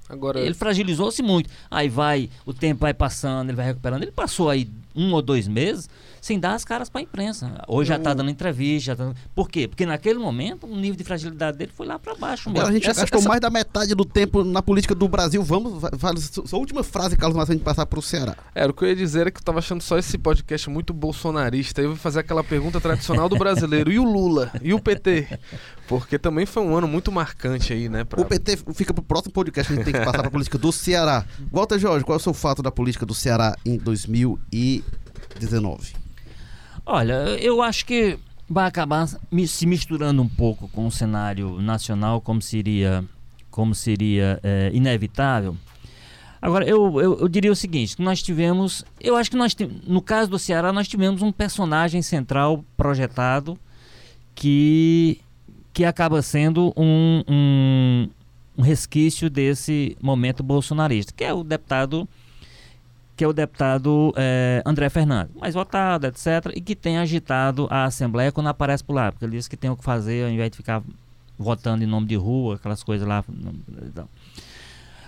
[0.08, 0.38] Agora...
[0.38, 1.50] ele fragilizou-se muito.
[1.70, 4.02] Aí vai, o tempo vai passando, ele vai recuperando.
[4.02, 5.88] Ele passou aí um ou dois meses
[6.24, 7.62] sem dar as caras para a imprensa.
[7.68, 8.96] Hoje já está dando entrevista.
[8.96, 9.12] Tá...
[9.34, 9.68] Por quê?
[9.68, 12.48] Porque naquele momento o nível de fragilidade dele foi lá para baixo.
[12.48, 13.28] Agora a gente essa, gastou essa...
[13.28, 15.42] mais da metade do tempo na política do Brasil.
[15.42, 18.34] Vamos, vai, sua última frase, Carlos, antes de passar para o Ceará.
[18.54, 20.94] Era o que eu ia dizer é que eu estava achando só esse podcast muito
[20.94, 21.82] bolsonarista.
[21.82, 23.92] Eu vou fazer aquela pergunta tradicional do brasileiro.
[23.92, 24.50] E o Lula?
[24.62, 25.28] E o PT?
[25.86, 28.02] Porque também foi um ano muito marcante aí, né?
[28.02, 28.22] Pra...
[28.22, 30.30] O PT fica para o próximo podcast que a gente tem que passar para a
[30.30, 31.26] política do Ceará.
[31.52, 36.03] Walter Jorge, qual é o seu fato da política do Ceará em 2019?
[36.86, 38.18] Olha, eu acho que
[38.48, 43.04] vai acabar se misturando um pouco com o cenário nacional, como seria,
[43.50, 45.56] como seria é, inevitável.
[46.42, 48.84] Agora, eu, eu, eu, diria o seguinte: nós tivemos.
[49.00, 53.58] Eu acho que nós no caso do Ceará, nós tivemos um personagem central projetado
[54.34, 55.22] que,
[55.72, 58.10] que acaba sendo um, um,
[58.58, 62.06] um resquício desse momento bolsonarista, que é o deputado
[63.16, 67.84] que é o deputado é, André Fernandes, mais votado, etc., e que tem agitado a
[67.84, 70.50] Assembleia quando aparece por lá, porque ele disse que tem o que fazer ao invés
[70.50, 70.82] de ficar
[71.38, 73.24] votando em nome de rua, aquelas coisas lá.
[73.82, 74.08] Então.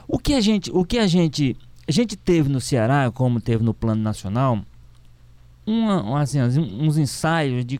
[0.07, 3.65] O que a gente, o que a gente, a gente teve no Ceará, como teve
[3.65, 4.61] no plano nacional,
[5.67, 7.79] uma, assim, uns ensaios de,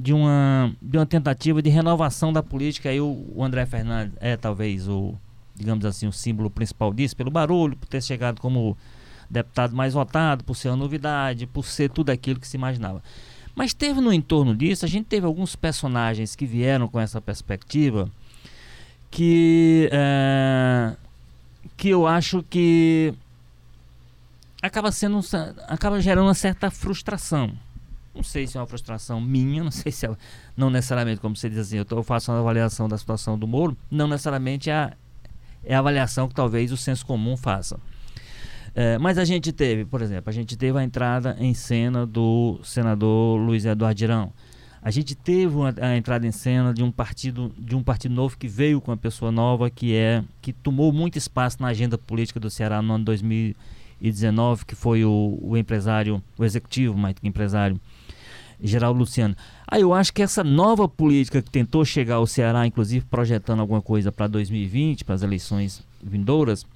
[0.00, 2.90] de, uma, de uma tentativa de renovação da política.
[2.90, 5.14] Aí o, o André Fernandes é talvez o,
[5.56, 8.76] digamos assim, o símbolo principal disso, pelo barulho, por ter chegado como
[9.34, 13.02] deputado mais votado, por ser uma novidade, por ser tudo aquilo que se imaginava.
[13.54, 18.10] Mas teve no entorno disso, a gente teve alguns personagens que vieram com essa perspectiva
[19.10, 20.96] que é,
[21.76, 23.14] que eu acho que
[24.60, 25.20] acaba sendo
[25.68, 27.52] acaba gerando uma certa frustração.
[28.12, 30.16] Não sei se é uma frustração minha, não sei se é,
[30.56, 33.46] não necessariamente, como você diz assim, eu, tô, eu faço uma avaliação da situação do
[33.46, 34.92] Moro, não necessariamente é a,
[35.64, 37.78] é a avaliação que talvez o senso comum faça.
[38.74, 42.58] É, mas a gente teve, por exemplo, a gente teve a entrada em cena do
[42.64, 44.32] senador Luiz Eduardo Girão.
[44.82, 48.36] A gente teve uma, a entrada em cena de um partido de um partido novo
[48.36, 52.38] que veio com uma pessoa nova que é que tomou muito espaço na agenda política
[52.40, 57.80] do Ceará no ano 2019, que foi o, o empresário, o executivo, que empresário,
[58.60, 59.36] Geraldo Luciano.
[59.66, 63.80] Aí eu acho que essa nova política que tentou chegar ao Ceará, inclusive projetando alguma
[63.80, 66.66] coisa para 2020, para as eleições vindouras,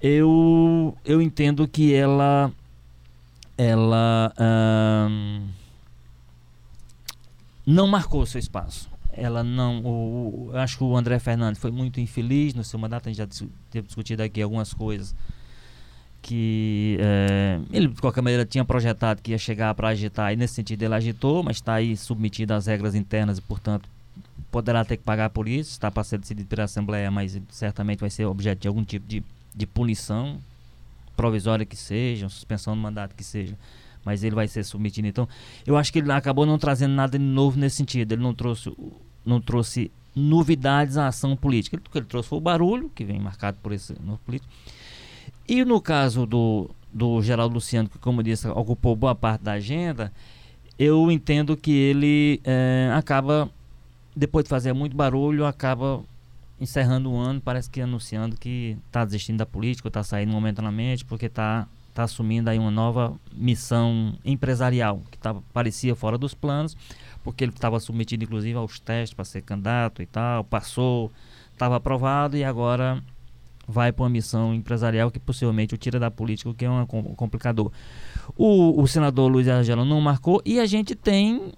[0.00, 2.52] eu eu entendo que ela
[3.56, 4.32] ela
[5.08, 5.48] hum,
[7.66, 8.88] não marcou seu espaço.
[9.12, 9.80] Ela não.
[9.82, 13.08] O, o, acho que o André Fernandes foi muito infeliz no seu mandato.
[13.08, 15.14] A gente já teve discutido aqui algumas coisas
[16.20, 20.54] que é, ele de qualquer maneira tinha projetado que ia chegar para agitar e nesse
[20.54, 23.86] sentido ele agitou, mas está aí submetido às regras internas e portanto
[24.50, 28.08] poderá ter que pagar por isso, está para ser decidido pela Assembleia, mas certamente vai
[28.08, 29.22] ser objeto de algum tipo de,
[29.54, 30.38] de punição
[31.16, 33.56] provisória que seja, suspensão do mandato que seja
[34.04, 35.08] mas ele vai ser submetido.
[35.08, 35.28] Então,
[35.66, 38.12] eu acho que ele acabou não trazendo nada de novo nesse sentido.
[38.12, 38.70] Ele não trouxe,
[39.24, 41.76] não trouxe novidades à ação política.
[41.76, 44.52] O que ele trouxe foi o barulho, que vem marcado por esse novo político.
[45.48, 50.12] E no caso do, do Geraldo Luciano, que, como disse, ocupou boa parte da agenda,
[50.78, 53.50] eu entendo que ele é, acaba,
[54.14, 56.02] depois de fazer muito barulho, acaba
[56.64, 61.26] encerrando o ano, parece que anunciando que está desistindo da política, está saindo momentaneamente, porque
[61.26, 66.76] está está assumindo aí uma nova missão empresarial que tava, parecia fora dos planos,
[67.22, 71.12] porque ele estava submetido inclusive aos testes para ser candidato e tal, passou,
[71.52, 73.00] estava aprovado e agora
[73.66, 76.84] vai para uma missão empresarial que possivelmente o tira da política, o que é um
[76.84, 77.70] complicador.
[78.36, 81.52] O, o senador Luiz Argelo não marcou e a gente tem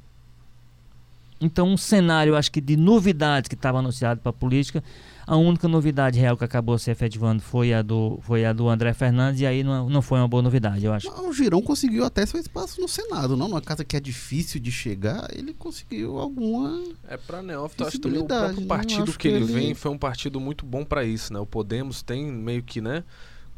[1.40, 4.83] então um cenário, acho que de novidades que estava anunciado para a política
[5.27, 8.94] a única novidade real que acabou se efetivando foi a do, foi a do André
[8.94, 11.11] Fernandes, e aí não, não foi uma boa novidade, eu acho.
[11.11, 13.49] o Girão conseguiu até seu espaço no Senado, não?
[13.49, 16.81] Numa casa que é difícil de chegar, ele conseguiu alguma.
[17.09, 18.66] É, para Neófito, acho que o próprio né?
[18.66, 21.40] partido que, que ele, ele vem foi um partido muito bom para isso, né?
[21.40, 23.03] O Podemos tem meio que, né?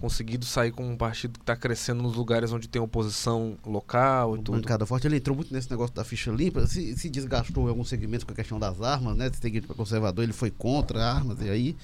[0.01, 4.43] Conseguido sair com um partido que está crescendo nos lugares onde tem oposição local e
[4.43, 4.57] tudo.
[4.57, 7.89] Bancada forte, ele entrou muito nesse negócio da ficha limpa, se, se desgastou em alguns
[7.89, 9.31] segmentos com a questão das armas, né?
[9.33, 11.77] Se tem para conservador, ele foi contra armas e aí.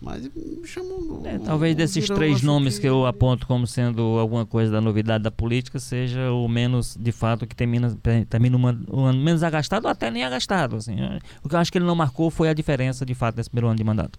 [0.00, 1.22] Mas me chamou.
[1.24, 2.82] É, talvez desses três nomes que...
[2.82, 2.86] que...
[2.86, 7.46] eu aponto como sendo alguma coisa da novidade da política, seja o menos, de fato,
[7.48, 10.76] que termina, termina uma, um ano menos agastado ou até nem agastado.
[10.76, 10.94] Assim.
[11.42, 13.66] O que eu acho que ele não marcou foi a diferença, de fato, nesse primeiro
[13.66, 14.18] ano de mandato.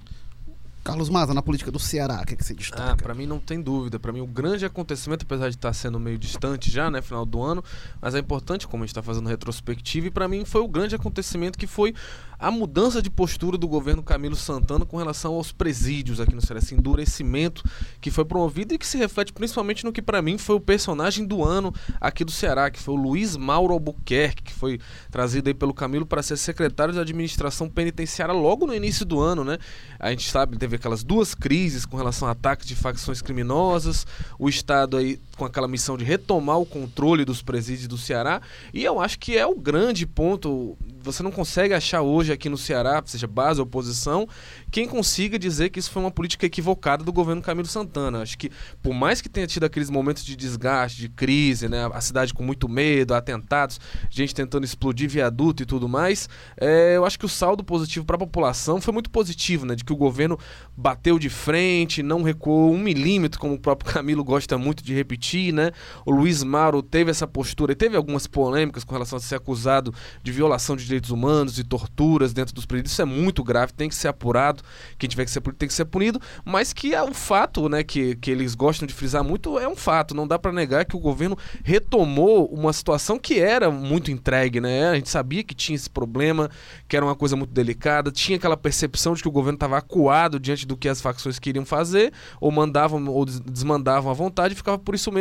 [0.89, 2.91] Carlos Maza, na política do Ceará, o que, é que você destaca?
[2.91, 3.99] Ah, para mim não tem dúvida.
[3.99, 7.41] Para mim o grande acontecimento, apesar de estar sendo meio distante já, né, final do
[7.41, 7.63] ano,
[8.01, 10.95] mas é importante como a gente está fazendo retrospectiva e para mim foi o grande
[10.95, 11.93] acontecimento que foi
[12.39, 16.59] a mudança de postura do governo Camilo Santana com relação aos presídios aqui no Ceará,
[16.59, 17.61] esse endurecimento
[17.99, 21.25] que foi promovido e que se reflete principalmente no que para mim foi o personagem
[21.25, 24.79] do ano aqui do Ceará, que foi o Luiz Mauro Albuquerque, que foi
[25.11, 29.43] trazido aí pelo Camilo para ser secretário de administração penitenciária logo no início do ano,
[29.43, 29.57] né?
[29.99, 34.47] A gente sabe, teve aquelas duas crises com relação a ataques de facções criminosas, o
[34.47, 38.41] Estado aí com aquela missão de retomar o controle dos presídios do Ceará,
[38.73, 42.57] e eu acho que é o grande ponto você não consegue achar hoje aqui no
[42.57, 44.27] Ceará, seja base ou oposição,
[44.71, 48.21] quem consiga dizer que isso foi uma política equivocada do governo Camilo Santana.
[48.21, 52.01] Acho que, por mais que tenha tido aqueles momentos de desgaste, de crise, né, a
[52.01, 57.17] cidade com muito medo, atentados, gente tentando explodir viaduto e tudo mais, é, eu acho
[57.17, 60.37] que o saldo positivo para a população foi muito positivo, né, de que o governo
[60.75, 65.28] bateu de frente, não recuou um milímetro, como o próprio Camilo gosta muito de repetir,
[65.51, 65.71] né?
[66.05, 69.93] O Luiz Mauro teve essa postura e teve algumas polêmicas com relação a ser acusado
[70.23, 72.93] de violação de direitos humanos e torturas dentro dos presídios.
[72.93, 74.63] Isso é muito grave, tem que ser apurado.
[74.97, 76.19] Quem tiver que ser punido tem que ser punido.
[76.43, 79.75] Mas que é um fato, né, que, que eles gostam de frisar muito, é um
[79.75, 80.15] fato.
[80.15, 84.89] Não dá para negar que o governo retomou uma situação que era muito entregue, né?
[84.89, 86.49] A gente sabia que tinha esse problema,
[86.87, 90.39] que era uma coisa muito delicada, tinha aquela percepção de que o governo estava acuado
[90.39, 94.95] diante do que as facções queriam fazer, ou mandavam ou desmandavam à vontade, ficava por
[94.95, 95.18] isso mesmo.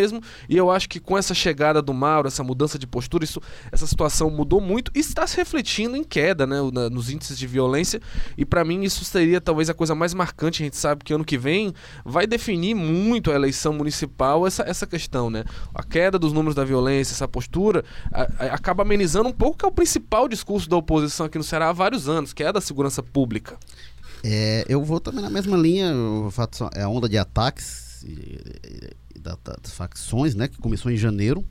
[0.48, 3.40] E eu acho que com essa chegada do Mauro, essa mudança de postura, isso,
[3.72, 6.56] essa situação mudou muito e está se refletindo em queda, né,
[6.90, 8.00] nos índices de violência.
[8.36, 10.62] E para mim isso seria talvez a coisa mais marcante.
[10.62, 11.72] A gente sabe que ano que vem
[12.04, 15.44] vai definir muito a eleição municipal essa, essa questão, né?
[15.74, 19.64] A queda dos números da violência, essa postura, a, a, acaba amenizando um pouco que
[19.64, 22.52] é o principal discurso da oposição aqui no Ceará há vários anos, que é a
[22.52, 23.56] da segurança pública.
[24.24, 27.87] É, eu vou também na mesma linha, o fato é a onda de ataques
[29.20, 31.44] das facções, né, que começou em janeiro,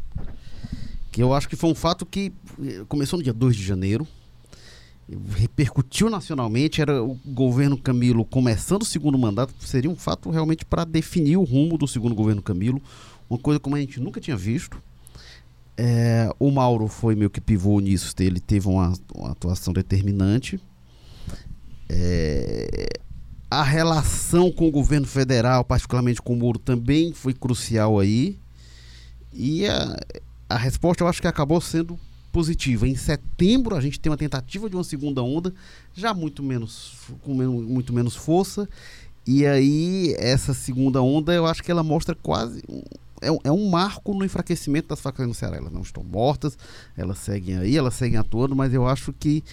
[1.12, 2.32] que eu acho que foi um fato que
[2.64, 4.08] eh, começou no dia 2 de janeiro,
[5.36, 10.84] repercutiu nacionalmente, era o governo Camilo começando o segundo mandato, seria um fato realmente para
[10.84, 12.82] definir o rumo do segundo governo Camilo,
[13.30, 14.82] uma coisa como a gente nunca tinha visto.
[15.78, 20.60] É, o Mauro foi meio que pivô nisso, ele teve uma, uma atuação determinante.
[21.90, 22.88] É,
[23.50, 28.38] a relação com o governo federal, particularmente com o Moro, também foi crucial aí.
[29.34, 29.96] E a,
[30.50, 31.98] a resposta eu acho que acabou sendo
[32.32, 32.88] positiva.
[32.88, 35.54] Em setembro a gente tem uma tentativa de uma segunda onda,
[35.94, 38.68] já muito menos, com muito menos força.
[39.26, 42.64] E aí essa segunda onda eu acho que ela mostra quase
[43.22, 45.58] é, é um marco no enfraquecimento das facções no Ceará.
[45.58, 46.58] Elas não estão mortas,
[46.96, 49.44] elas seguem aí, elas seguem atuando, mas eu acho que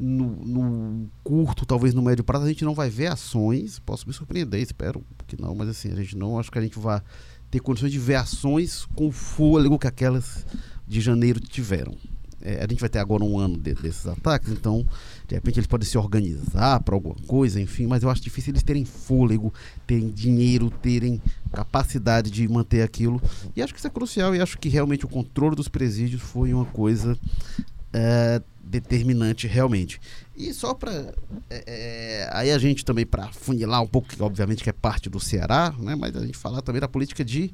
[0.00, 3.78] no, no, curto, talvez no médio prazo, a gente não vai ver ações.
[3.78, 6.78] Posso me surpreender, espero que não, mas assim, a gente não acho que a gente
[6.78, 7.02] vai
[7.50, 10.46] ter condições de ver ações com o fôlego que aquelas
[10.86, 11.94] de janeiro tiveram.
[12.42, 14.86] É, a gente vai ter agora um ano de, desses ataques, então
[15.28, 18.62] de repente eles podem se organizar para alguma coisa, enfim, mas eu acho difícil eles
[18.62, 19.52] terem fôlego,
[19.86, 21.20] terem dinheiro, terem
[21.52, 23.20] capacidade de manter aquilo.
[23.54, 26.54] E acho que isso é crucial e acho que realmente o controle dos presídios foi
[26.54, 27.18] uma coisa
[27.92, 30.00] é, determinante realmente.
[30.36, 30.92] E só para
[31.50, 35.10] é, é, aí a gente também para funilar um pouco, que obviamente que é parte
[35.10, 35.94] do Ceará, né?
[35.94, 37.52] Mas a gente falar também da política de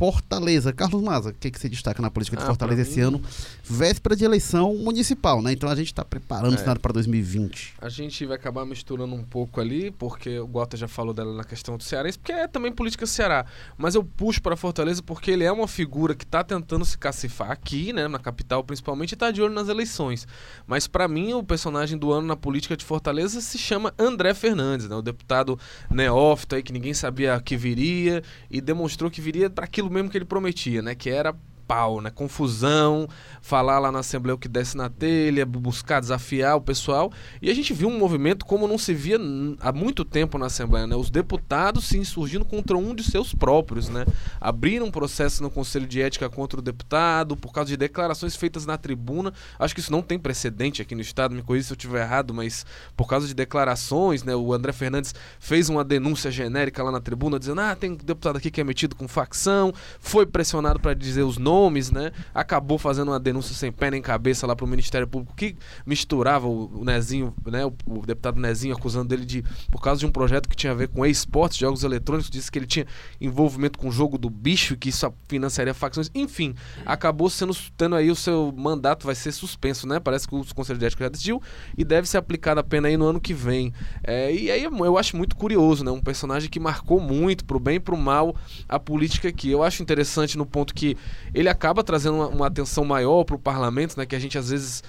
[0.00, 0.72] Fortaleza.
[0.72, 3.06] Carlos Maza, o que, que você destaca na política de ah, Fortaleza esse mim...
[3.08, 3.22] ano?
[3.62, 5.52] Véspera de eleição municipal, né?
[5.52, 6.56] Então a gente está preparando é.
[6.56, 7.74] o cenário para 2020.
[7.78, 11.44] A gente vai acabar misturando um pouco ali, porque o Gota já falou dela na
[11.44, 13.44] questão do Ceará, porque é também política Ceará.
[13.76, 17.50] Mas eu puxo para Fortaleza porque ele é uma figura que está tentando se cacifar
[17.50, 18.08] aqui, né?
[18.08, 20.26] Na capital principalmente, e está de olho nas eleições.
[20.66, 24.88] Mas para mim, o personagem do ano na política de Fortaleza se chama André Fernandes,
[24.88, 24.96] né?
[24.96, 25.58] O deputado
[25.90, 30.18] neófito aí que ninguém sabia que viria e demonstrou que viria para aquilo mesmo que
[30.18, 30.94] ele prometia, né?
[30.94, 31.34] Que era
[31.70, 32.10] pau, né?
[32.10, 33.08] Confusão,
[33.40, 37.12] falar lá na Assembleia o que desce na telha, buscar desafiar o pessoal.
[37.40, 39.18] E a gente viu um movimento como não se via
[39.60, 40.96] há muito tempo na Assembleia, né?
[40.96, 44.04] Os deputados se insurgindo contra um de seus próprios, né?
[44.40, 48.66] Abriram um processo no Conselho de Ética contra o deputado por causa de declarações feitas
[48.66, 49.32] na tribuna.
[49.56, 52.34] Acho que isso não tem precedente aqui no Estado, me corrija se eu estiver errado,
[52.34, 54.34] mas por causa de declarações, né?
[54.34, 58.50] O André Fernandes fez uma denúncia genérica lá na tribuna, dizendo: ah, tem deputado aqui
[58.50, 62.10] que é metido com facção, foi pressionado para dizer os nomes nomes, né?
[62.34, 66.82] Acabou fazendo uma denúncia sem pé nem cabeça lá pro Ministério Público que misturava o,
[66.84, 67.66] Nezinho, né?
[67.66, 70.74] O, o, deputado Nezinho acusando dele de por causa de um projeto que tinha a
[70.74, 72.86] ver com esportes, jogos eletrônicos, disse que ele tinha
[73.20, 76.10] envolvimento com o jogo do bicho, que isso financiaria facções.
[76.14, 76.54] Enfim,
[76.86, 80.00] acabou sendo tendo aí o seu mandato vai ser suspenso, né?
[80.00, 81.42] Parece que o Conselho de Ética já decidiu
[81.76, 83.72] e deve ser aplicada a pena aí no ano que vem.
[84.02, 85.90] É, e aí eu acho muito curioso, né?
[85.90, 88.34] Um personagem que marcou muito pro bem e pro mal
[88.68, 89.50] a política aqui.
[89.50, 90.96] Eu acho interessante no ponto que
[91.34, 94.06] ele acaba trazendo uma, uma atenção maior para o parlamento, né?
[94.06, 94.82] Que a gente às vezes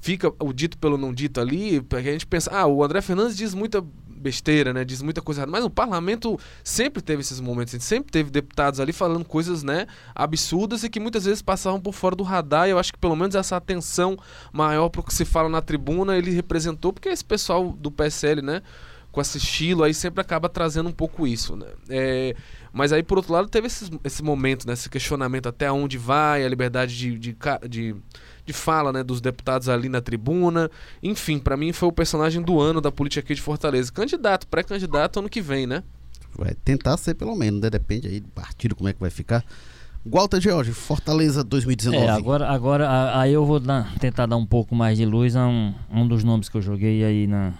[0.00, 3.36] fica o dito pelo não dito ali, porque a gente pensa, ah, o André Fernandes
[3.36, 3.82] diz muita
[4.24, 4.84] besteira, né?
[4.84, 5.52] Diz muita coisa errada.
[5.52, 10.82] Mas o parlamento sempre teve esses momentos, sempre teve deputados ali falando coisas, né, absurdas
[10.82, 12.66] e que muitas vezes passavam por fora do radar.
[12.66, 14.16] E eu acho que pelo menos essa atenção
[14.52, 18.40] maior para o que se fala na tribuna ele representou, porque esse pessoal do PSL,
[18.40, 18.62] né?
[19.14, 21.68] com esse estilo aí sempre acaba trazendo um pouco isso, né?
[21.88, 22.34] É,
[22.74, 24.72] mas aí, por outro lado, teve esse, esse momento, né?
[24.72, 27.36] Esse questionamento até onde vai a liberdade de, de,
[27.68, 27.94] de,
[28.44, 29.04] de fala né?
[29.04, 30.68] dos deputados ali na tribuna.
[31.00, 33.92] Enfim, para mim foi o personagem do ano da política aqui de Fortaleza.
[33.92, 35.84] Candidato, pré-candidato ano que vem, né?
[36.36, 37.70] Vai tentar ser pelo menos, né?
[37.70, 39.44] Depende aí do partido, como é que vai ficar.
[40.04, 42.04] Walter George, Fortaleza 2019.
[42.04, 45.46] É, agora, agora aí eu vou dar, tentar dar um pouco mais de luz a
[45.46, 47.54] um, um dos nomes que eu joguei aí na,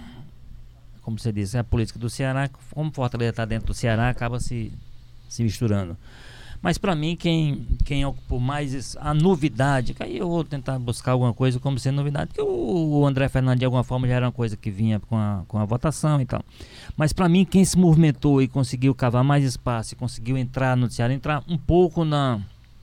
[1.04, 4.40] como você disse, é a política do Ceará, como Fortaleza está dentro do Ceará, acaba
[4.40, 4.72] se,
[5.34, 5.96] se misturando.
[6.64, 11.12] Mas para mim, quem, quem ocupou mais a novidade, que aí eu vou tentar buscar
[11.12, 14.24] alguma coisa como sendo novidade, que o, o André Fernandes de alguma forma já era
[14.24, 16.42] uma coisa que vinha com a, com a votação e tal.
[16.96, 20.90] Mas para mim, quem se movimentou e conseguiu cavar mais espaço e conseguiu entrar no
[20.90, 22.36] Ceará, entrar um pouco na,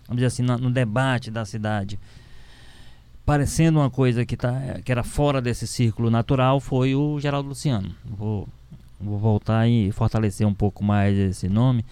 [0.06, 1.97] vamos dizer assim, no, no debate da cidade,
[3.26, 7.95] parecendo uma coisa que, tá, que era fora desse círculo natural foi o Geraldo Luciano.
[8.06, 8.47] Vou,
[8.99, 11.84] vou voltar e fortalecer um pouco mais esse nome.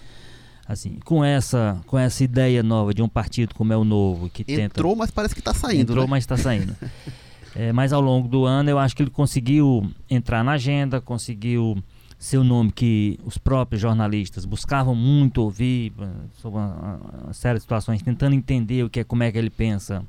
[0.70, 4.42] Assim, com essa, com essa ideia nova de um partido como é o Novo que
[4.42, 5.80] entrou, tenta, mas parece que está saindo.
[5.80, 6.10] Entrou, né?
[6.10, 6.76] mas está saindo.
[7.56, 11.82] é, mas ao longo do ano eu acho que ele conseguiu entrar na agenda, conseguiu
[12.16, 17.56] ser um nome que os próprios jornalistas buscavam muito ouvir eh, sobre uma, uma série
[17.56, 20.04] de situações, tentando entender o que é, como é que ele pensa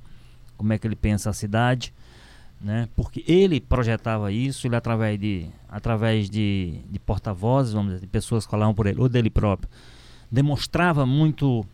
[0.57, 1.91] como é que ele pensa a cidade.
[2.61, 2.87] né?
[2.95, 8.45] Porque ele projetava isso, ele através de através de, de porta-vozes, vamos dizer, de pessoas
[8.45, 9.67] que falavam por ele ou dele próprio,
[10.31, 11.65] demonstrava muito,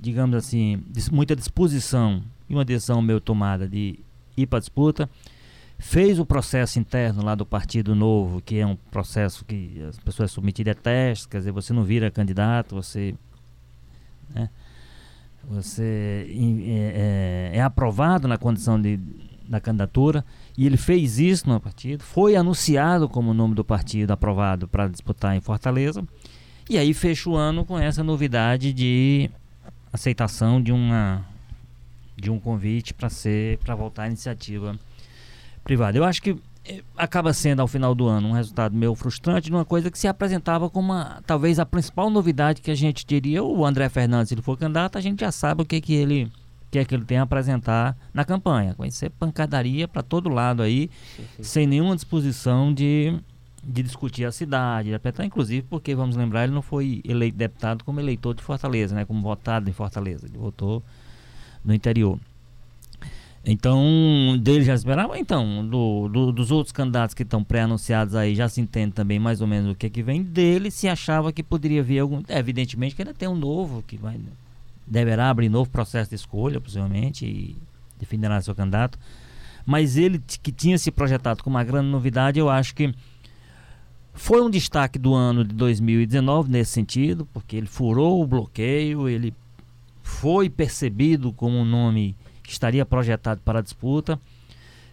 [0.00, 3.98] digamos assim, muita disposição e uma decisão meio tomada de
[4.36, 5.08] ir para a disputa.
[5.78, 10.30] Fez o processo interno lá do Partido Novo, que é um processo que as pessoas
[10.30, 13.14] submetidas a testes, quer dizer, você não vira candidato, você.
[14.34, 14.48] Né,
[15.44, 16.28] você
[16.64, 19.00] é, é, é aprovado na condição de
[19.48, 20.24] da candidatura
[20.56, 25.36] e ele fez isso no partido, foi anunciado como nome do partido aprovado para disputar
[25.36, 26.02] em Fortaleza
[26.72, 29.30] e aí fecha o ano com essa novidade de
[29.92, 31.22] aceitação de uma
[32.16, 34.74] de um convite para ser para voltar à iniciativa
[35.62, 35.98] privada.
[35.98, 39.52] Eu acho que eh, acaba sendo ao final do ano um resultado meio frustrante de
[39.52, 43.44] uma coisa que se apresentava como uma, talvez a principal novidade que a gente diria
[43.44, 46.32] o André Fernandes se ele for candidato a gente já sabe o que que ele
[46.70, 48.74] que é que ele tem a apresentar na campanha.
[48.78, 51.44] Vai ser pancadaria para todo lado aí, uhum.
[51.44, 53.14] sem nenhuma disposição de,
[53.62, 57.84] de discutir a cidade, de apertar, inclusive porque, vamos lembrar, ele não foi eleito deputado
[57.84, 60.82] como eleitor de Fortaleza, né, como votado em Fortaleza, ele votou
[61.64, 62.18] no interior.
[63.44, 68.48] Então, dele já esperava, então, do, do, dos outros candidatos que estão pré-anunciados aí, já
[68.48, 71.42] se entende também mais ou menos o que, é que vem dele, se achava que
[71.42, 72.22] poderia vir algum.
[72.28, 74.20] É, evidentemente que ainda tem um novo que vai
[74.86, 77.56] deverá abrir novo processo de escolha, possivelmente, e
[77.98, 78.98] definirá seu candidato.
[79.66, 82.94] Mas ele que tinha se projetado como uma grande novidade, eu acho que
[84.14, 89.34] foi um destaque do ano de 2019 nesse sentido, porque ele furou o bloqueio, ele
[90.02, 94.20] foi percebido como um nome que estaria projetado para a disputa.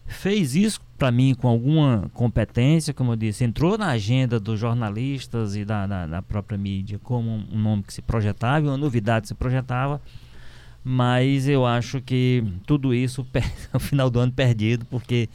[0.06, 5.56] Fez isso para mim com alguma competência, como eu disse, entrou na agenda dos jornalistas
[5.56, 9.28] e da, da, da própria mídia como um, nome que se projetava, uma novidade que
[9.28, 10.02] se projetava,
[10.84, 13.26] mas eu acho que tudo isso
[13.72, 15.30] no final do ano perdido, porque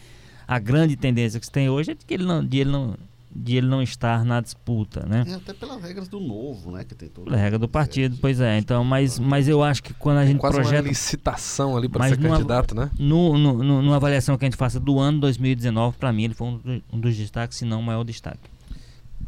[0.47, 2.97] a grande tendência que se tem hoje é de que ele não, de ele não
[3.35, 5.25] de ele não estar na disputa, né?
[5.27, 6.85] É, até pelas regras do novo, né?
[6.85, 8.57] Que tem toda a regra do partido, pois é.
[8.59, 12.09] Então, mas, mas eu acho que quando a gente quase projeta uma licitação ali para
[12.09, 12.91] ser numa, candidato, né?
[12.97, 16.35] No, no, no, numa avaliação que a gente faça do ano 2019, para mim ele
[16.35, 18.49] foi um, um, dos destaques, se não o maior destaque.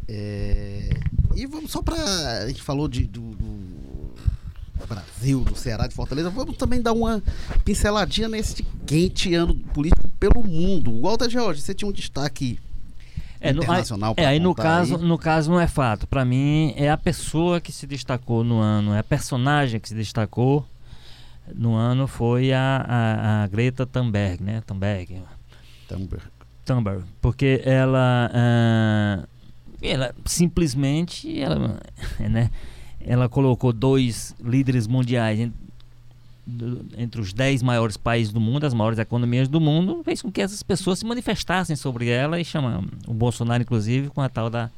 [0.07, 0.91] É,
[1.35, 3.67] e vamos só para a gente falou de, do, do
[4.89, 6.31] Brasil, do Ceará, de Fortaleza.
[6.31, 7.21] Vamos também dar uma
[7.65, 11.01] pinceladinha nesse quente ano político pelo mundo.
[11.01, 12.61] Walter George, você tinha um destaque
[13.41, 15.03] é, internacional no, É, aí no caso, aí.
[15.03, 16.07] no caso não é fato.
[16.07, 19.95] Para mim é a pessoa que se destacou no ano, é a personagem que se
[19.95, 20.67] destacou
[21.55, 24.63] no ano foi a, a, a Greta Thunberg, né?
[24.67, 25.23] Thunberg.
[25.89, 26.25] Thunberg.
[26.65, 29.29] Thunberg, porque ela, uh,
[29.81, 31.81] ela simplesmente, ela,
[32.19, 32.51] né?
[33.01, 35.49] Ela colocou dois líderes mundiais
[36.47, 40.31] do, entre os 10 maiores países do mundo, as maiores economias do mundo, fez com
[40.31, 44.49] que essas pessoas se manifestassem sobre ela e chama o Bolsonaro, inclusive, com a tal
[44.49, 44.71] da,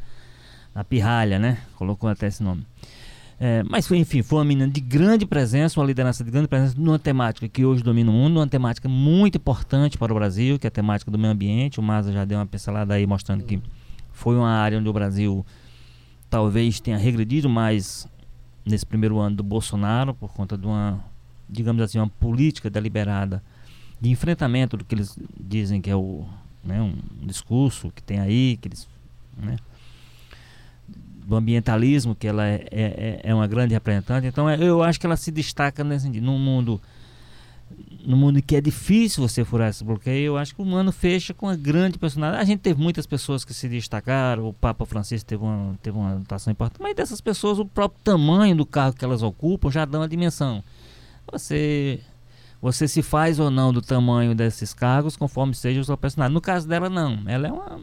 [0.75, 1.59] da pirralha, né?
[1.77, 2.65] Colocou até esse nome.
[3.41, 6.75] É, mas foi, enfim, foi uma menina de grande presença, uma liderança de grande presença
[6.77, 10.67] numa temática que hoje domina o mundo, uma temática muito importante para o Brasil, que
[10.67, 11.79] é a temática do meio ambiente.
[11.79, 13.63] O Maza já deu uma pincelada aí mostrando que
[14.13, 15.47] foi uma área onde o Brasil
[16.29, 18.09] talvez tenha regredido mais
[18.67, 20.99] nesse primeiro ano do Bolsonaro, por conta de uma
[21.49, 23.43] digamos assim, uma política deliberada
[24.01, 26.25] de enfrentamento do que eles dizem que é o,
[26.63, 26.95] né, um
[27.27, 28.89] discurso que tem aí, que eles,
[29.37, 29.57] né,
[31.29, 34.27] do ambientalismo, que ela é, é, é uma grande representante.
[34.27, 36.09] Então é, eu acho que ela se destaca nesse.
[36.09, 36.81] Num mundo,
[38.03, 41.35] no mundo que é difícil você furar esse bloqueio, eu acho que o Mano fecha
[41.35, 42.43] com uma grande personalidade.
[42.43, 46.17] A gente teve muitas pessoas que se destacaram, o Papa Francisco teve uma, teve uma
[46.17, 49.99] atuação importante, mas dessas pessoas, o próprio tamanho do cargo que elas ocupam já dá
[49.99, 50.65] uma dimensão.
[51.31, 52.01] Você
[52.61, 56.35] você se faz ou não do tamanho desses cargos conforme seja o seu personagem.
[56.35, 57.23] No caso dela, não.
[57.27, 57.81] Ela é uma.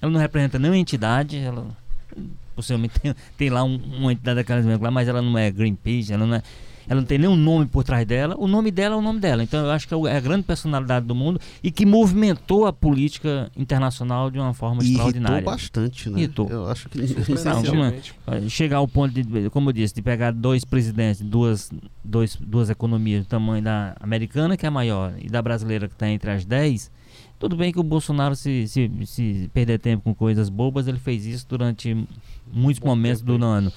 [0.00, 1.36] Ela não representa nenhuma entidade.
[1.36, 1.66] Ela
[2.54, 6.26] possivelmente tem, tem lá um, uma entidade daquelas lá, mas ela não é Greenpeace, ela
[6.26, 6.42] não é
[6.88, 9.42] ela não tem nenhum nome por trás dela, o nome dela é o nome dela.
[9.42, 12.72] Então eu acho que é, é a grande personalidade do mundo e que movimentou a
[12.72, 15.36] política internacional de uma forma e extraordinária.
[15.36, 16.18] Irritou bastante, né?
[16.18, 16.48] Irritou.
[16.48, 21.20] Eu acho que não, chegar ao ponto de, como eu disse, de pegar dois presidentes,
[21.22, 21.70] duas,
[22.04, 25.94] dois, duas economias do tamanho da americana, que é a maior, e da brasileira, que
[25.94, 26.90] está entre as dez.
[27.38, 31.26] Tudo bem que o Bolsonaro, se, se, se perder tempo com coisas bobas, ele fez
[31.26, 32.06] isso durante
[32.50, 33.70] muitos momentos do ano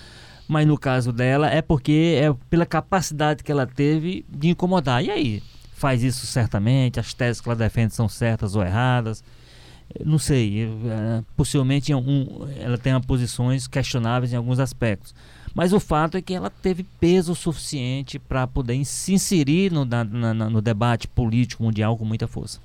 [0.49, 5.05] mas no caso dela é porque é pela capacidade que ela teve de incomodar.
[5.05, 5.43] E aí?
[5.73, 9.23] Faz isso certamente, as teses que ela defende são certas ou erradas.
[10.03, 15.13] Não sei, é, possivelmente um, ela tem posições questionáveis em alguns aspectos.
[15.53, 20.03] Mas o fato é que ela teve peso suficiente para poder se inserir no, na,
[20.03, 22.59] na, no debate político mundial com muita força.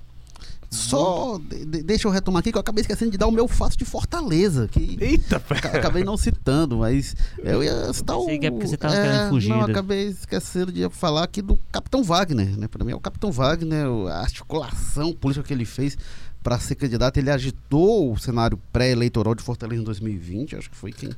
[0.75, 3.47] Só de- de- deixa eu retomar aqui que eu acabei esquecendo de dar o meu
[3.49, 4.68] fato de Fortaleza.
[4.68, 8.27] Que Eita, Ca- Acabei não citando, mas eu ia citar o.
[8.27, 11.57] Que é porque você tava querendo fugir Não, da- acabei esquecendo de falar aqui do
[11.72, 12.68] Capitão Wagner, né?
[12.68, 15.97] Para mim é o Capitão Wagner, a articulação política que ele fez
[16.43, 17.16] para ser candidato.
[17.16, 21.11] Ele agitou o cenário pré-eleitoral de Fortaleza em 2020, acho que foi quem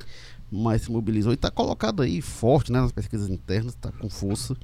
[0.51, 2.79] mais se mobilizou e está colocado aí forte, né?
[2.79, 4.55] Nas pesquisas internas, está com força.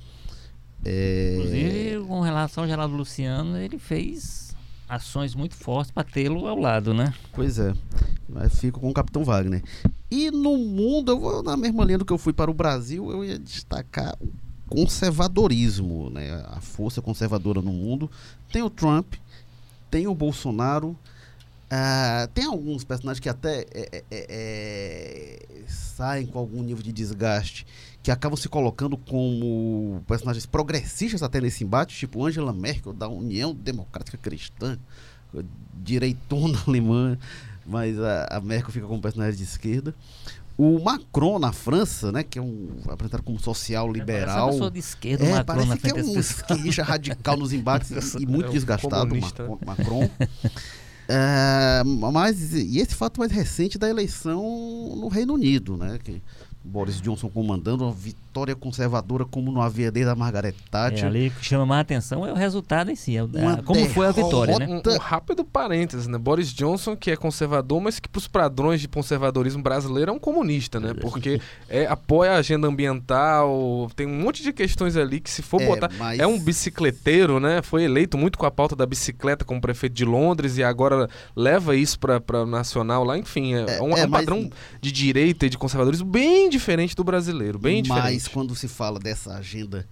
[0.85, 4.52] É, Inclusive, com relação ao Geraldo Luciano, ele fez
[4.95, 7.13] ações muito fortes para tê-lo ao lado, né?
[7.33, 7.73] Pois é,
[8.27, 9.63] mas fico com o Capitão Wagner.
[10.09, 13.11] E no mundo, eu vou na mesma linha do que eu fui para o Brasil,
[13.11, 14.31] eu ia destacar o
[14.67, 16.43] conservadorismo, né?
[16.47, 18.09] A força conservadora no mundo.
[18.51, 19.13] Tem o Trump,
[19.89, 20.97] tem o Bolsonaro,
[21.75, 26.91] ah, tem alguns personagens que até é, é, é, é, saem com algum nível de
[26.91, 27.65] desgaste,
[28.03, 33.55] que acabam se colocando como personagens progressistas até nesse embate, tipo Angela Merkel, da União
[33.55, 34.77] Democrática Cristã,
[35.73, 37.17] direitona alemã,
[37.65, 39.95] mas a, a Merkel fica como personagem de esquerda.
[40.57, 44.49] O Macron na França, né, que é um apresentado como social liberal.
[44.49, 47.89] Essa pessoa de esquerda, É, Macron na parece que é um esquerda radical nos embates
[48.15, 49.15] e, e muito É um desgastado.
[49.15, 49.59] Macron.
[49.65, 50.09] Macron.
[51.05, 54.41] É, mas e esse fato mais recente da eleição
[54.95, 55.99] no Reino Unido, né?
[56.01, 56.21] Que
[56.63, 61.05] Boris Johnson comandando uma vitória conservadora como não havia desde a Margaret É, Thatcher.
[61.05, 63.15] ali o que chama mais atenção é o resultado em si.
[63.17, 64.67] é Uma como foi a vitória, né?
[64.67, 66.17] Um, um rápido parênteses, né?
[66.17, 70.79] Boris Johnson, que é conservador, mas que pros padrões de conservadorismo brasileiro é um comunista,
[70.79, 70.93] né?
[70.93, 71.39] Porque
[71.69, 75.65] é, apoia a agenda ambiental, tem um monte de questões ali que se for É,
[75.67, 75.91] botar...
[75.97, 77.61] mas- É um bicicleteiro, né?
[77.61, 81.75] Foi eleito muito com a pauta da bicicleta como prefeito de Londres e agora leva
[81.75, 83.17] isso pra nacional lá.
[83.17, 84.49] Enfim, é, É, um, é, é um mas- padrão
[84.81, 88.29] de direita e de conservadorismo bem diferente do brasileiro, bem Mas diferente.
[88.29, 89.87] quando se fala dessa agenda,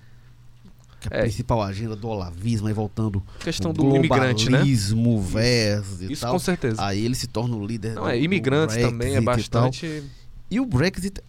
[1.00, 1.22] que a É.
[1.24, 4.62] principal agenda do olavismo, aí voltando Questão do imigrante, né?
[5.20, 6.32] versus e Isso tal.
[6.34, 6.84] com certeza.
[6.86, 10.04] Aí ele se torna o líder Não, do- é, imigrantes também é bastante...
[10.52, 11.22] E o Brexit,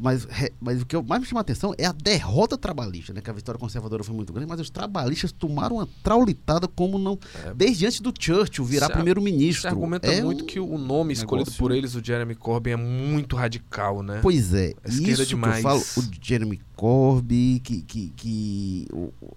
[0.00, 0.26] mas,
[0.58, 3.20] mas o que mais me chama a atenção é a derrota trabalhista, né?
[3.20, 7.18] Que a vitória conservadora foi muito grande, mas os trabalhistas tomaram uma traulitada como não.
[7.44, 7.52] É.
[7.52, 9.68] Desde antes do Churchill virar a- primeiro-ministro.
[9.68, 13.36] Argumenta É muito um que o nome escolhido por eles, o Jeremy Corbyn, é muito
[13.36, 14.20] radical, né?
[14.22, 15.52] Pois é, A esquerda isso demais.
[15.60, 18.88] que eu falo, o Jeremy Corbyn, que, que, que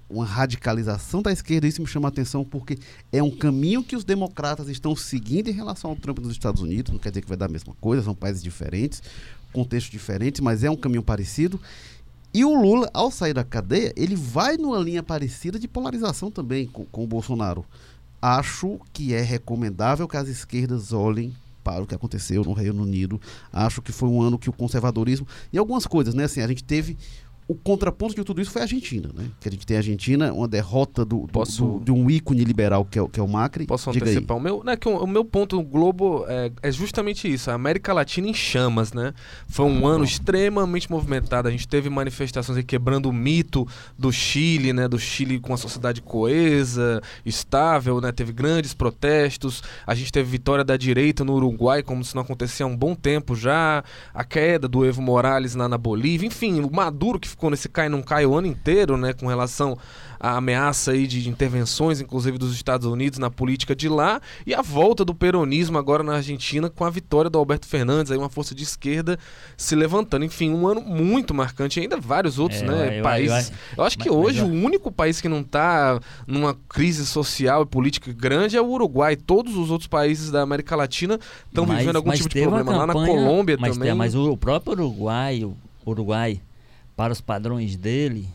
[0.09, 2.77] uma radicalização da esquerda, isso me chama a atenção porque
[3.11, 6.93] é um caminho que os democratas estão seguindo em relação ao Trump nos Estados Unidos,
[6.93, 9.03] não quer dizer que vai dar a mesma coisa, são países diferentes,
[9.53, 11.59] contextos diferentes, mas é um caminho parecido.
[12.33, 16.65] E o Lula, ao sair da cadeia, ele vai numa linha parecida de polarização também
[16.65, 17.63] com, com o Bolsonaro.
[18.19, 21.33] Acho que é recomendável que as esquerdas olhem
[21.63, 23.21] para o que aconteceu no Reino Unido.
[23.51, 26.25] Acho que foi um ano que o conservadorismo e algumas coisas, né?
[26.25, 26.97] Assim, a gente teve
[27.47, 29.25] o contraponto de tudo isso foi a Argentina, né?
[29.39, 32.43] Que a gente tem a Argentina, uma derrota do, do- Posso- do- de um ícone
[32.43, 33.65] liberal que é, o- que é o Macri.
[33.65, 34.11] Posso Diga aí.
[34.11, 34.63] antecipar o meu?
[34.63, 37.51] Né, que o, o meu ponto no Globo é, é justamente isso.
[37.51, 39.13] A América Latina em chamas, né?
[39.47, 40.03] Foi um Ah, ano bom.
[40.05, 41.47] extremamente movimentado.
[41.47, 43.67] A gente teve manifestações aí quebrando o mito
[43.97, 44.87] do Chile, né?
[44.87, 48.11] Do Chile com a sociedade coesa, estável, né?
[48.11, 49.61] Teve grandes protestos.
[49.85, 52.95] A gente teve vitória da direita no Uruguai, como se não acontecia há um bom
[52.95, 53.83] tempo já.
[54.13, 56.27] A queda do Evo Morales lá na Bolívia.
[56.27, 59.11] Enfim, o Maduro que ficou nesse cai não cai o ano inteiro, né?
[59.13, 59.77] Com relação
[60.19, 64.21] à ameaça aí de intervenções, inclusive dos Estados Unidos na política de lá.
[64.47, 68.17] E a volta do peronismo agora na Argentina com a vitória do Alberto Fernandes, aí
[68.17, 69.17] uma força de esquerda
[69.57, 70.23] se levantando.
[70.23, 71.79] Enfim, um ano muito marcante.
[71.79, 72.87] Ainda vários outros, É, né?
[72.87, 73.49] eu- eu- países.
[73.49, 76.53] eu- Eu acho que mas- mas hoje eu- o único país que não está numa
[76.69, 79.15] crise social e política grande é o Uruguai.
[79.15, 82.71] Todos os outros países da América Latina estão Mas- vivendo algum mas tipo de problema.
[82.77, 83.89] Lá na campanha- Colômbia mas, também.
[83.89, 85.55] tem- mas o próprio Uruguai, o
[85.85, 86.39] Uruguai,
[86.95, 88.27] para os padrões dele,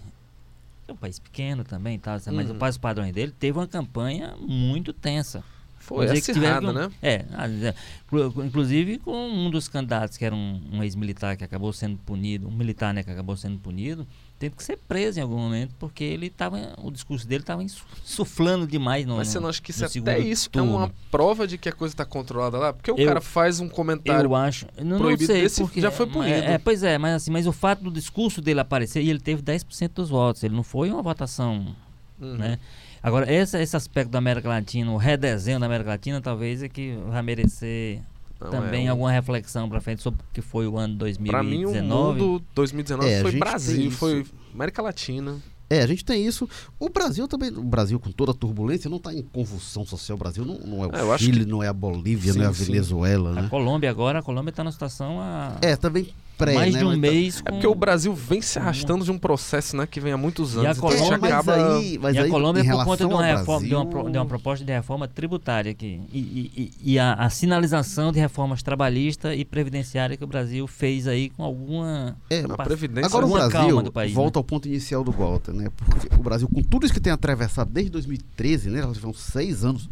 [0.87, 2.19] é um país pequeno também, tá?
[2.33, 2.59] mas Uhum.
[2.59, 5.43] para os padrões dele, teve uma campanha muito tensa.
[5.79, 6.91] Foi acirrada, né?
[7.01, 7.75] É, ah, é,
[8.07, 12.47] inclu- inclusive com um dos candidatos, que era um, um ex-militar que acabou sendo punido,
[12.47, 14.07] um militar né, que acabou sendo punido,
[14.39, 18.67] teve que ser preso em algum momento, porque ele estava, o discurso dele estava insuflando
[18.67, 20.73] demais no Mas você não acha que isso, até isso turno.
[20.73, 22.73] é uma prova de que a coisa está controlada lá?
[22.73, 24.29] Porque o Eu- cara faz um comentário.
[24.29, 24.67] Eu acho.
[24.79, 26.33] Não, não proibido sei, desse porque, já foi punido.
[26.33, 29.21] É, é, pois é, mas assim, mas o fato do discurso dele aparecer, e ele
[29.21, 31.75] teve 10% dos votos, ele não foi uma votação,
[32.21, 32.37] Uhum.
[32.37, 32.59] né?
[33.03, 36.97] Agora, esse, esse aspecto da América Latina, o redesenho da América Latina, talvez é que
[37.09, 38.01] vai merecer
[38.41, 41.07] Não, também é um- alguma reflexão pra frente sobre o que foi o ano Pra
[41.07, 41.45] 2019.
[41.51, 45.37] mim, o mundo 2019 É, a foi Brasil, foi América Latina.
[45.71, 46.49] É, a gente tem isso.
[46.79, 50.17] O Brasil também, o Brasil com toda a turbulência, não está em convulsão social.
[50.17, 52.39] O Brasil não, não é o É, eu acho Chile, não é a Bolívia, Sim,
[52.39, 52.65] não é a sim.
[52.65, 53.49] Venezuela, A né?
[53.51, 55.57] Colômbia agora, a Colômbia está numa situação a...
[55.61, 56.09] É, também
[56.39, 56.79] pré, mais né?
[56.79, 57.37] de um Mas tá- mês.
[57.39, 60.17] É com- porque o Brasil vem se arrastando de um processo, né, que vem há
[60.17, 60.77] muitos E a anos.
[60.79, 61.77] então a gente Colômbia- mas acaba...
[61.79, 64.11] aí, mas e a Colômbia em por conta relação de uma, reforma, de, uma, Brasil-
[64.13, 66.01] de uma proposta de reforma tributária aqui.
[66.13, 70.67] E, e- e- e a, a sinalização de reformas trabalhista e previdenciária que o Brasil
[70.67, 72.17] fez aí com alguma.
[72.31, 73.07] É, A Previdência...
[73.07, 75.69] Agora o alguma Brasil calma do país, volta ao ponto inicial do Walter, né?
[75.77, 78.81] Porque o Brasil, com tudo isso que tem atravessado desde 2013, né?
[78.83, 79.89] Nós tivemos seis anos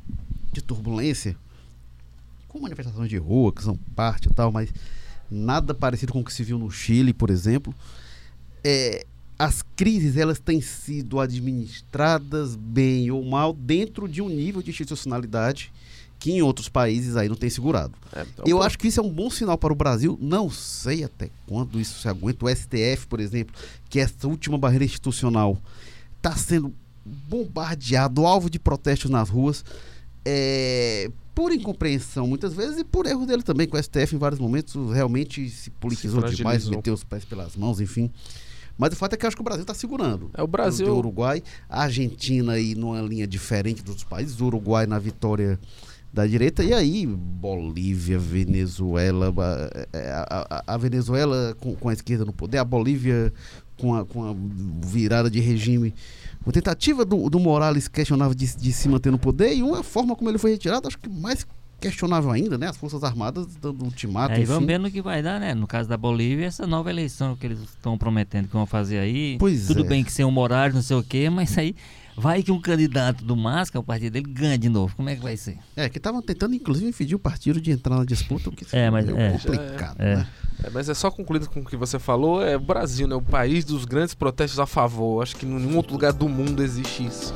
[0.53, 1.36] de turbulência,
[2.49, 4.70] com manifestações de rua, que são parte e tal, mas
[5.30, 7.74] nada parecido com o que se viu no Chile, por exemplo.
[8.64, 9.04] É,
[9.38, 15.72] as crises elas têm sido administradas bem ou mal dentro de um nível de institucionalidade
[16.18, 17.92] que em outros países aí não tem segurado.
[18.12, 20.18] É, então, Eu pô, acho que isso é um bom sinal para o Brasil.
[20.20, 22.46] Não sei até quando isso se aguenta.
[22.46, 23.54] O STF, por exemplo,
[23.88, 25.58] que é essa última barreira institucional,
[26.16, 26.72] está sendo
[27.04, 29.64] bombardeado, alvo de protestos nas ruas,
[30.24, 34.41] é, por incompreensão muitas vezes e por erro dele também, com o STF em vários
[34.41, 36.76] momentos realmente se politizou demais, fragilizou.
[36.76, 38.11] meteu os pés pelas mãos, enfim.
[38.78, 40.30] Mas o fato é que eu acho que o Brasil está segurando.
[40.34, 44.47] É, o Brasil- O Uruguai, a Argentina aí numa linha diferente dos outros países, o
[44.47, 45.59] Uruguai na vitória
[46.12, 49.32] da direita, e aí Bolívia, Venezuela,
[49.93, 53.30] a, a- a Venezuela com, com a esquerda no poder, a Bolívia
[53.78, 54.34] com a, com a
[54.87, 55.95] virada de regime,
[56.47, 60.14] uma tentativa do, do Morales questionável de, de se manter no poder e uma forma
[60.14, 61.44] como ele foi retirado, acho que mais
[61.80, 62.68] questionável ainda, né?
[62.68, 65.55] As Forças Armadas dando ultimato, Aí vamos ver no que vai dar, né?
[65.55, 69.36] No caso da Bolívia, essa nova eleição que eles estão prometendo que vão fazer aí.
[69.38, 69.88] Pois Tudo é.
[69.88, 71.74] bem que sem um horário, não sei o quê, mas aí
[72.16, 74.94] vai que um candidato do MAS, que é o partido dele, ganha de novo.
[74.96, 75.58] Como é que vai ser?
[75.76, 78.90] É, que estavam tentando inclusive impedir o partido de entrar na disputa, o que É,
[78.90, 79.32] mas meio é.
[79.32, 80.16] complicado, É.
[80.16, 80.26] né?
[80.64, 83.14] É, mas é só concluindo com o que você falou, é o Brasil, né?
[83.14, 85.22] O país dos grandes protestos a favor.
[85.22, 87.34] Acho que em nenhum outro lugar do mundo existe isso.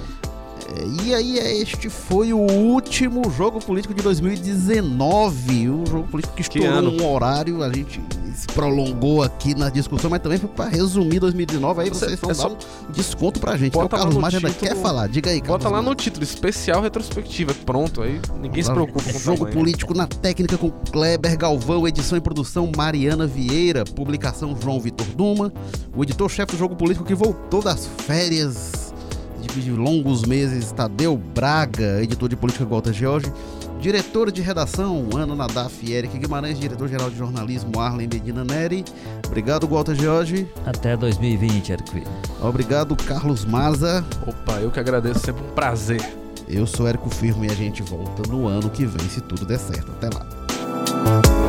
[0.74, 5.68] É, E aí, este foi o último jogo político de 2019.
[5.68, 6.90] Um jogo político que estourou ano?
[6.92, 8.00] um horário, a gente
[8.40, 11.82] se prolongou aqui na discussão, mas também para resumir 2019.
[11.82, 12.56] Aí Você- vocês vão é dar um
[12.92, 13.68] desconto pra gente.
[13.68, 15.08] Então, o Carlos ainda título- quer falar.
[15.08, 17.52] Diga aí, Carlos Bota lá no título, especial retrospectiva.
[17.66, 19.54] Pronto, aí ninguém se preocupa com o Jogo tamanho.
[19.56, 25.52] político na técnica com Kleber Galvão, edição e produção Mariana Vieira, publicação João Vitor Duma,
[25.94, 28.92] o editor-chefe do Jogo Político que voltou das férias
[29.40, 33.32] de, de longos meses, Tadeu Braga, editor de política Walter George,
[33.80, 38.84] diretora de redação Ana Nadaf e Eric Guimarães, diretor-geral de jornalismo Arlen Medina Neri.
[39.26, 40.46] Obrigado, Walter George.
[40.66, 42.02] Até 2020, Eric.
[42.42, 44.04] Obrigado, Carlos Maza.
[44.26, 46.00] Opa, eu que agradeço, sempre um prazer.
[46.46, 49.58] Eu sou Érico Firmo e a gente volta no ano que vem, se tudo der
[49.58, 49.92] certo.
[49.92, 51.39] Até lá.